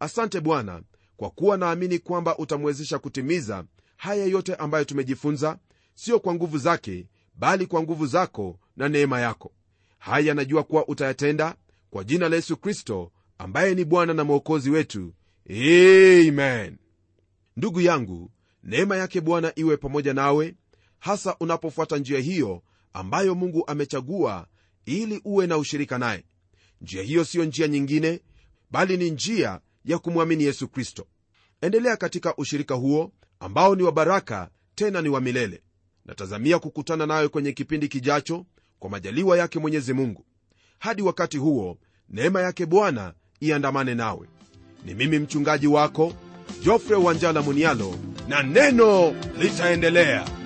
Asante 0.00 0.40
bwana 0.40 0.82
kwa 1.16 1.30
kuwa 1.30 1.56
naamini 1.56 1.98
kwamba 1.98 2.38
utamwezesha 2.38 2.98
kutimiza 2.98 3.64
haya 3.96 4.24
yote 4.26 4.54
ambayo 4.54 4.84
tumejifunza 4.84 5.58
sio 5.94 6.20
kwa 6.20 6.34
nguvu 6.34 6.58
zake 6.58 7.06
bali 7.34 7.66
kwa 7.66 7.82
nguvu 7.82 8.06
zako 8.06 8.58
na 8.76 8.88
neema 8.88 9.20
yako. 9.20 9.52
Haya 9.98 10.34
najua 10.34 10.62
kuwa 10.62 10.88
utayatenda 10.88 11.54
kwa 11.90 12.04
jina 12.04 12.28
la 12.28 12.36
yesu 12.36 12.56
kristo 12.56 13.12
ambaye 13.38 13.74
ni 13.74 13.84
bwana 13.84 14.14
na 14.14 14.24
mwokozi 14.24 14.70
wetu. 14.70 15.12
Amen. 15.50 16.76
Ndugu 17.56 17.80
yangu 17.80 18.30
neema 18.62 18.96
yake 18.96 19.20
bwana 19.20 19.52
iwe 19.56 19.76
pamoja 19.76 20.14
nawe 20.14 20.54
hasa 21.06 21.36
unapofuata 21.40 21.96
njia 21.98 22.20
hiyo 22.20 22.62
ambayo 22.92 23.34
mungu 23.34 23.64
amechagua 23.66 24.46
ili 24.86 25.20
uwe 25.24 25.46
na 25.46 25.58
ushirika 25.58 25.98
naye. 25.98 26.24
Njia 26.80 27.02
hiyo 27.02 27.24
siyo 27.24 27.44
njia 27.44 27.68
nyingine 27.68 28.20
bali 28.70 28.96
ni 28.96 29.10
njia 29.10 29.60
ya 29.84 29.98
kumwamini 29.98 30.44
yesu 30.44 30.68
kristo. 30.68 31.06
Endelea 31.60 31.96
katika 31.96 32.36
ushirika 32.36 32.74
huo 32.74 33.12
ambao 33.40 33.74
ni 33.76 33.82
wa 33.82 33.92
baraka 33.92 34.50
tena 34.74 35.02
ni 35.02 35.08
wa 35.08 35.20
milele. 35.20 35.62
Natazamia 36.04 36.58
kukutana 36.58 37.06
nawe 37.06 37.28
kwenye 37.28 37.52
kipindi 37.52 37.88
kijacho 37.88 38.46
kwa 38.78 38.90
majaliwa 38.90 39.38
yake 39.38 39.58
mwenyezi 39.58 39.92
mungu. 39.92 40.24
Hadi 40.78 41.02
wakati 41.02 41.38
huo 41.38 41.78
neema 42.08 42.40
yake 42.42 42.66
bwana 42.66 43.14
iandamane 43.40 43.94
nawe. 43.94 44.28
Ni 44.84 44.94
mimi 44.94 45.18
mchungaji 45.18 45.66
wako 45.66 46.12
jofre 46.62 46.96
wanjala 46.96 47.42
munialo 47.42 47.94
na 48.28 48.42
neno 48.42 49.10
litaendelea 49.38 50.45